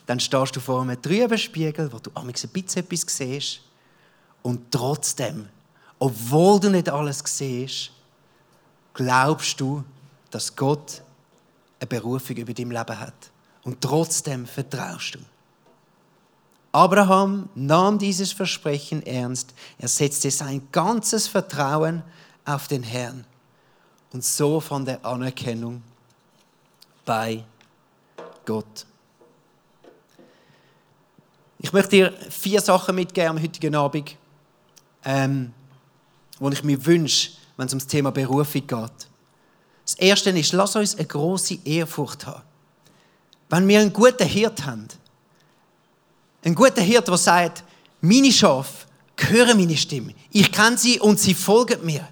dann 0.07 0.21
stehst 0.21 0.57
du 0.57 0.61
vor 0.61 0.83
einem 0.83 1.01
trüben 1.01 1.37
Spiegel, 1.37 1.93
wo 1.93 1.99
du 1.99 2.11
ein 2.15 2.27
bisschen 2.29 2.51
etwas 2.55 3.05
siehst 3.09 3.61
und 4.43 4.71
trotzdem, 4.71 5.49
obwohl 5.99 6.61
du 6.61 6.71
nicht 6.71 6.89
alles 6.89 7.23
siehst, 7.25 7.91
glaubst 8.95 9.61
du, 9.61 9.85
dass 10.31 10.55
Gott 10.55 11.03
eine 11.81 11.87
Berufung 11.89 12.37
über 12.37 12.55
dein 12.55 12.71
Leben 12.71 13.01
hat. 13.01 13.31
Und 13.65 13.81
trotzdem 13.81 14.47
vertraust 14.47 15.17
du. 15.17 15.19
Abraham 16.73 17.49
nahm 17.55 17.99
dieses 17.99 18.33
Versprechen 18.33 19.05
ernst. 19.05 19.55
Er 19.79 19.89
setzte 19.89 20.31
sein 20.31 20.69
ganzes 20.71 21.27
Vertrauen 21.27 22.03
auf 22.45 22.69
den 22.69 22.83
Herrn. 22.83 23.25
Und 24.13 24.25
so 24.25 24.61
fand 24.61 24.89
er 24.89 25.05
Anerkennung 25.05 25.83
bei 27.05 27.45
Gott. 28.45 28.87
Ich 31.59 31.73
möchte 31.73 31.91
dir 31.91 32.13
vier 32.31 32.61
Sachen 32.61 32.95
mitgeben 32.95 33.31
am 33.31 33.43
heutigen 33.43 33.75
Abend, 33.75 34.17
ähm, 35.05 35.53
die 36.39 36.53
ich 36.53 36.65
mir 36.65 36.85
wünsche, 36.85 37.31
wenn 37.57 37.67
es 37.67 37.73
um 37.73 37.79
das 37.79 37.89
Thema 37.89 38.11
Berufung 38.11 38.67
geht. 38.67 39.09
Das 39.85 39.95
Erste 39.95 40.31
ist, 40.31 40.53
lass 40.53 40.77
uns 40.77 40.97
eine 40.97 41.07
große 41.07 41.59
Ehrfurcht 41.65 42.27
haben. 42.27 42.43
Wenn 43.49 43.69
wir 43.69 43.81
einen 43.81 43.93
guten 43.93 44.27
Hirt 44.27 44.67
haben, 44.67 44.89
einen 46.45 46.55
guten 46.55 46.83
Hirt, 46.83 47.09
der 47.09 47.17
sagt, 47.17 47.65
meine 48.01 48.33
Schafe 48.33 48.87
hören 49.17 49.57
meine 49.57 49.77
Stimme, 49.77 50.15
ich 50.31 50.53
kenne 50.53 50.77
sie 50.77 51.01
und 51.01 51.19
sie 51.19 51.35
folgen 51.35 51.85
mir. 51.85 52.07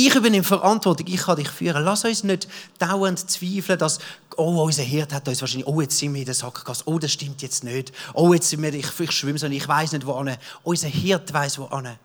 Ich 0.00 0.14
übernehme 0.14 0.44
Verantwortung, 0.44 1.08
ich 1.08 1.22
kann 1.22 1.34
dich 1.34 1.48
führen. 1.48 1.82
Lass 1.82 2.04
uns 2.04 2.22
nicht 2.22 2.46
dauernd 2.78 3.18
zweifeln, 3.18 3.80
dass, 3.80 3.98
oh, 4.36 4.62
unser 4.62 4.84
Hirt 4.84 5.12
hat 5.12 5.26
uns 5.26 5.40
wahrscheinlich, 5.40 5.66
oh, 5.66 5.80
jetzt 5.80 5.98
sind 5.98 6.14
wir 6.14 6.20
in 6.20 6.24
der 6.24 6.36
Sackgasse, 6.36 6.84
oh, 6.86 7.00
das 7.00 7.10
stimmt 7.10 7.42
jetzt 7.42 7.64
nicht, 7.64 7.90
oh, 8.14 8.32
jetzt 8.32 8.48
sind 8.48 8.62
wir, 8.62 8.72
ich, 8.72 9.00
ich 9.00 9.10
schwimme 9.10 9.40
so, 9.40 9.48
ich 9.48 9.66
weiß 9.66 9.90
nicht, 9.90 10.06
wo 10.06 10.12
an. 10.12 10.36
Unser 10.62 10.86
Hirt 10.86 11.32
weiß 11.32 11.58
wo 11.58 11.64
an. 11.64 11.98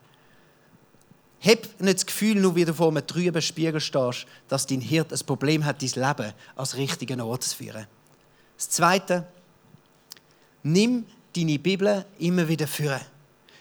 Hab 1.40 1.60
nicht 1.82 1.98
das 1.98 2.06
Gefühl, 2.08 2.42
nur 2.42 2.56
wieder 2.56 2.74
vor 2.74 2.88
einem 2.88 3.06
trüben 3.06 3.44
Spiegel 3.44 3.80
stehst, 3.80 4.26
dass 4.48 4.66
dein 4.66 4.82
Hirt 4.82 5.14
ein 5.14 5.26
Problem 5.28 5.64
hat, 5.64 5.84
dein 5.84 5.90
Leben 5.90 6.34
als 6.56 6.76
richtigen 6.76 7.22
Ort 7.22 7.44
zu 7.44 7.56
führen. 7.56 7.86
Das 8.58 8.72
Zweite, 8.72 9.28
nimm 10.64 11.06
deine 11.36 11.60
Bibel 11.60 12.06
immer 12.18 12.48
wieder 12.48 12.66
führen. 12.66 13.02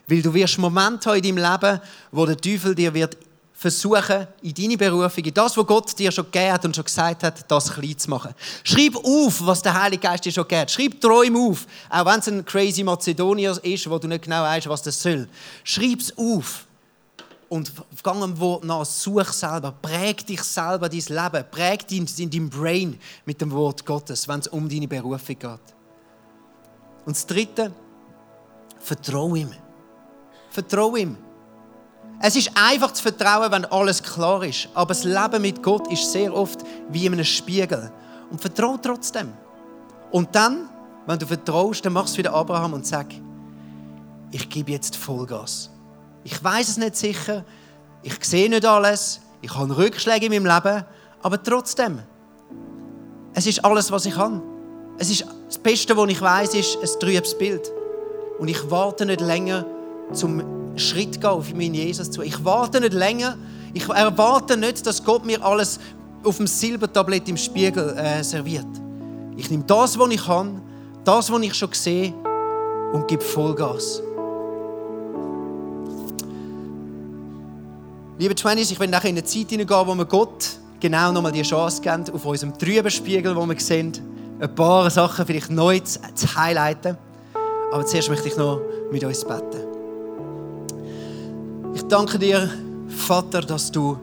Weil 0.07 0.23
du 0.23 0.33
wirst 0.33 0.57
Momente 0.57 1.11
haben 1.11 1.23
in 1.23 1.37
deinem 1.37 1.53
Leben, 1.53 1.81
wo 2.13 2.25
der 2.25 2.39
Teufel 2.39 2.75
dir 2.75 2.95
wird 2.95 3.19
versuchen, 3.63 4.27
in 4.43 4.53
deine 4.53 4.77
Berufung, 4.77 5.25
in 5.25 5.33
das, 5.33 5.57
was 5.57 5.67
Gott 5.67 5.97
dir 5.97 6.11
schon 6.11 6.25
gegeben 6.25 6.53
hat 6.53 6.65
und 6.65 6.75
schon 6.75 6.85
gesagt 6.85 7.23
hat, 7.23 7.49
das 7.49 7.73
klein 7.73 7.97
zu 7.97 8.11
machen. 8.11 8.35
Schreib 8.65 8.97
auf, 8.97 9.47
was 9.47 9.63
der 9.63 9.81
Heilige 9.81 10.03
Geist 10.03 10.25
dir 10.25 10.33
schon 10.33 10.43
gegeben 10.43 10.63
hat. 10.63 10.71
Schreib 10.73 11.01
Träume 11.01 11.39
auf, 11.39 11.67
auch 11.89 12.05
wenn 12.05 12.19
es 12.19 12.29
ein 12.29 12.45
crazy 12.45 12.83
Mazedonier 12.83 13.57
ist, 13.63 13.89
wo 13.89 13.99
du 13.99 14.09
nicht 14.09 14.25
genau 14.25 14.43
weißt, 14.43 14.69
was 14.69 14.83
das 14.83 15.01
soll. 15.01 15.29
Schreib 15.63 16.01
es 16.01 16.13
auf 16.19 16.67
und 17.49 17.71
gang 18.03 18.21
am 18.21 18.41
Wort 18.41 18.65
nach, 18.65 18.85
such 18.85 19.29
selber, 19.29 19.73
präg 19.81 20.27
dich 20.27 20.43
selber 20.43 20.89
dein 20.89 21.01
Leben, 21.01 21.45
präg 21.49 21.87
dich 21.87 22.19
in 22.19 22.31
deinem 22.31 22.51
Brain 22.51 22.99
mit 23.25 23.41
dem 23.41 23.53
Wort 23.53 23.87
Gottes, 23.87 24.27
wenn 24.27 24.41
es 24.41 24.49
um 24.49 24.69
deine 24.69 24.89
Berufung 24.89 25.39
geht. 25.39 25.75
Und 27.07 27.17
das 27.17 27.27
Dritte, 27.27 27.73
vertraue 28.81 29.39
ihm. 29.39 29.53
Vertraue 30.51 30.99
ihm. 30.99 31.17
Es 32.25 32.37
ist 32.37 32.53
einfach 32.55 32.93
zu 32.93 33.03
vertrauen, 33.03 33.51
wenn 33.51 33.65
alles 33.65 34.01
klar 34.01 34.45
ist. 34.45 34.69
Aber 34.75 34.95
das 34.95 35.03
Leben 35.03 35.43
mit 35.43 35.61
Gott 35.61 35.91
ist 35.91 36.13
sehr 36.13 36.33
oft 36.33 36.61
wie 36.89 37.05
in 37.05 37.15
einem 37.15 37.25
Spiegel. 37.25 37.91
Und 38.31 38.41
vertraue 38.41 38.79
trotzdem. 38.81 39.33
Und 40.13 40.33
dann, 40.33 40.69
wenn 41.05 41.19
du 41.19 41.27
vertraust, 41.27 41.85
dann 41.85 41.95
machst 41.95 42.15
du 42.15 42.19
wieder 42.19 42.33
Abraham 42.33 42.75
und 42.75 42.87
sag, 42.87 43.07
ich 44.31 44.49
gebe 44.49 44.71
jetzt 44.71 44.95
Vollgas. 44.95 45.69
Ich 46.23 46.43
weiß 46.43 46.69
es 46.69 46.77
nicht 46.77 46.95
sicher, 46.95 47.45
ich 48.05 48.25
sehe 48.25 48.49
nicht 48.49 48.65
alles, 48.65 49.21
ich 49.41 49.53
habe 49.57 49.77
Rückschläge 49.77 50.27
in 50.27 50.33
meinem 50.33 50.47
Leben, 50.47 50.85
aber 51.23 51.43
trotzdem, 51.43 51.99
es 53.35 53.47
ist 53.47 53.65
alles, 53.65 53.91
was 53.91 54.07
ich 54.07 54.17
habe. 54.17 54.41
Es 54.97 55.11
ist 55.11 55.27
das 55.49 55.59
Beste, 55.59 55.97
was 55.97 56.09
ich 56.09 56.21
weiß, 56.21 56.55
ist 56.55 56.79
ein 56.81 57.01
trübes 57.01 57.37
Bild. 57.37 57.73
Und 58.39 58.47
ich 58.47 58.71
warte 58.71 59.07
nicht 59.07 59.21
länger 59.21 59.67
zum 60.13 60.62
Schritt 60.77 61.21
gehen 61.21 61.31
auf 61.31 61.53
meinen 61.55 61.75
Jesus 61.75 62.11
zu. 62.11 62.23
Ich 62.23 62.45
warte 62.45 62.81
nicht 62.81 62.93
länger. 62.93 63.37
Ich 63.75 63.89
erwarte 63.89 64.57
nicht, 64.57 64.87
dass 64.87 65.03
Gott 65.03 65.25
mir 65.25 65.43
alles 65.45 65.79
auf 66.25 66.37
dem 66.37 66.47
Silbertablett 66.47 67.29
im 67.29 67.37
Spiegel 67.37 67.97
äh, 67.97 68.23
serviert. 68.23 68.67
Ich 69.37 69.51
nehme 69.51 69.65
das, 69.65 69.99
was 69.99 70.11
ich 70.11 70.25
kann, 70.25 70.61
das, 71.05 71.33
was 71.33 71.41
ich 71.43 71.55
schon 71.55 71.73
sehe 71.73 72.13
und 72.93 73.09
gebe 73.09 73.23
Vollgas. 73.23 74.03
Liebe 78.19 78.35
Twenties, 78.35 78.71
ich 78.71 78.79
will 78.79 78.89
nachher 78.89 79.09
in 79.09 79.17
eine 79.17 79.25
Zeit 79.25 79.49
hineingehen, 79.49 79.87
wo 79.87 79.95
wir 79.95 80.05
Gott 80.05 80.51
genau 80.79 81.11
nochmal 81.13 81.33
die 81.33 81.43
Chance 81.43 81.81
geben, 81.81 82.05
auf 82.13 82.25
unserem 82.25 82.57
trüben 82.57 82.91
Spiegel, 82.91 83.35
wo 83.35 83.47
wir 83.47 83.59
sehen, 83.59 83.93
ein 84.39 84.55
paar 84.55 84.91
Sachen 84.91 85.27
vielleicht 85.27 85.51
neu 85.51 85.81
zu, 85.81 85.99
zu 86.15 86.37
highlighten. 86.37 86.97
Aber 87.73 87.87
zuerst 87.87 88.11
möchte 88.11 88.29
ich 88.29 88.37
noch 88.37 88.61
mit 88.91 89.03
uns 89.03 89.25
beten. 89.25 89.72
Danke 91.93 92.19
dir, 92.19 92.49
Vater, 92.89 93.43
dass 93.43 93.71
du 93.71 93.99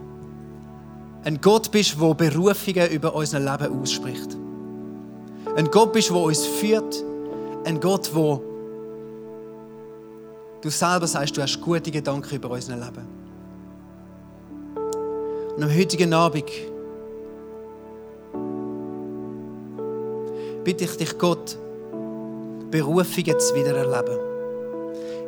ein 1.23 1.41
Gott 1.41 1.71
bist, 1.71 1.99
der 1.99 2.13
Berufungen 2.13 2.87
über 2.91 3.15
unser 3.15 3.39
Leben 3.39 3.81
ausspricht. 3.81 4.37
Ein 5.55 5.71
Gott 5.71 5.93
bist, 5.93 6.11
der 6.11 6.17
uns 6.17 6.45
führt. 6.45 7.03
Ein 7.63 7.79
Gott, 7.79 8.11
wo 8.13 8.43
du 10.61 10.69
selber 10.69 11.07
sagst, 11.07 11.35
du 11.35 11.41
hast 11.41 11.59
gute 11.59 11.89
Gedanken 11.89 12.35
über 12.35 12.51
unser 12.51 12.75
Leben. 12.75 13.07
Und 15.55 15.63
am 15.63 15.75
heutigen 15.75 16.13
Abend 16.13 16.45
bitte 20.63 20.83
ich 20.83 20.95
dich, 20.95 21.17
Gott, 21.17 21.57
Berufungen 22.69 23.39
zu 23.39 23.55
wiedererleben. 23.55 24.19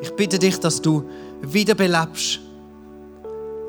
Ich 0.03 0.11
bitte 0.13 0.37
dich, 0.37 0.59
dass 0.59 0.79
du 0.79 1.09
wiederbelebst, 1.41 2.50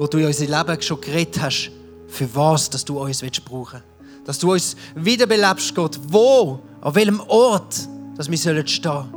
wo 0.02 0.08
du 0.08 0.18
in 0.18 0.26
unser 0.26 0.46
Leben 0.46 0.82
schon 0.82 1.00
geredet 1.00 1.40
hast, 1.40 1.70
für 2.08 2.34
was 2.34 2.68
dass 2.68 2.84
du 2.84 2.98
uns 2.98 3.20
brauchen 3.20 3.80
willst. 4.00 4.28
Dass 4.28 4.38
du 4.40 4.50
uns 4.50 4.74
wiederbelebst, 4.96 5.72
Gott, 5.76 5.96
wo, 6.08 6.58
an 6.80 6.92
welchem 6.96 7.20
Ort, 7.28 7.88
dass 8.16 8.28
wir 8.28 8.36
stehen 8.36 8.66
sollen. 8.66 9.14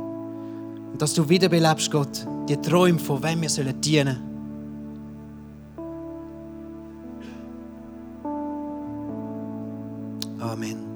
Und 0.92 1.02
dass 1.02 1.12
du 1.12 1.28
wiederbelebst, 1.28 1.90
Gott, 1.90 2.24
die 2.48 2.56
Träume, 2.56 3.00
von 3.00 3.20
wem 3.20 3.42
wir 3.42 3.50
sollen 3.50 3.80
dienen 3.80 4.22
Amen. 10.38 10.95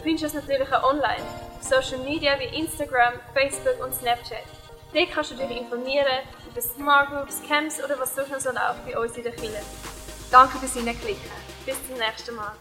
Du 0.00 0.04
findest 0.04 0.34
uns 0.34 0.46
natürlich 0.46 0.72
auch 0.72 0.82
online, 0.82 1.22
auf 1.58 1.62
Social 1.62 1.98
Media 1.98 2.32
wie 2.38 2.58
Instagram, 2.58 3.12
Facebook 3.34 3.84
und 3.84 3.94
Snapchat. 3.94 4.44
Dort 4.94 5.10
kannst 5.12 5.32
du 5.32 5.34
dich 5.34 5.50
informieren 5.50 6.06
über 6.50 6.62
Smart 6.62 7.10
Groups, 7.10 7.42
Camps 7.46 7.84
oder 7.84 7.98
was 8.00 8.14
sonst 8.14 8.30
noch 8.30 8.40
so 8.40 8.48
läuft 8.48 8.86
bei 8.86 8.98
uns 8.98 9.14
in 9.18 9.24
der 9.24 9.32
Kirche. 9.32 9.60
Danke 10.30 10.56
fürs 10.56 10.72
Hineinklicken. 10.72 11.30
Bis 11.66 11.76
zum 11.86 11.98
nächsten 11.98 12.34
Mal. 12.34 12.52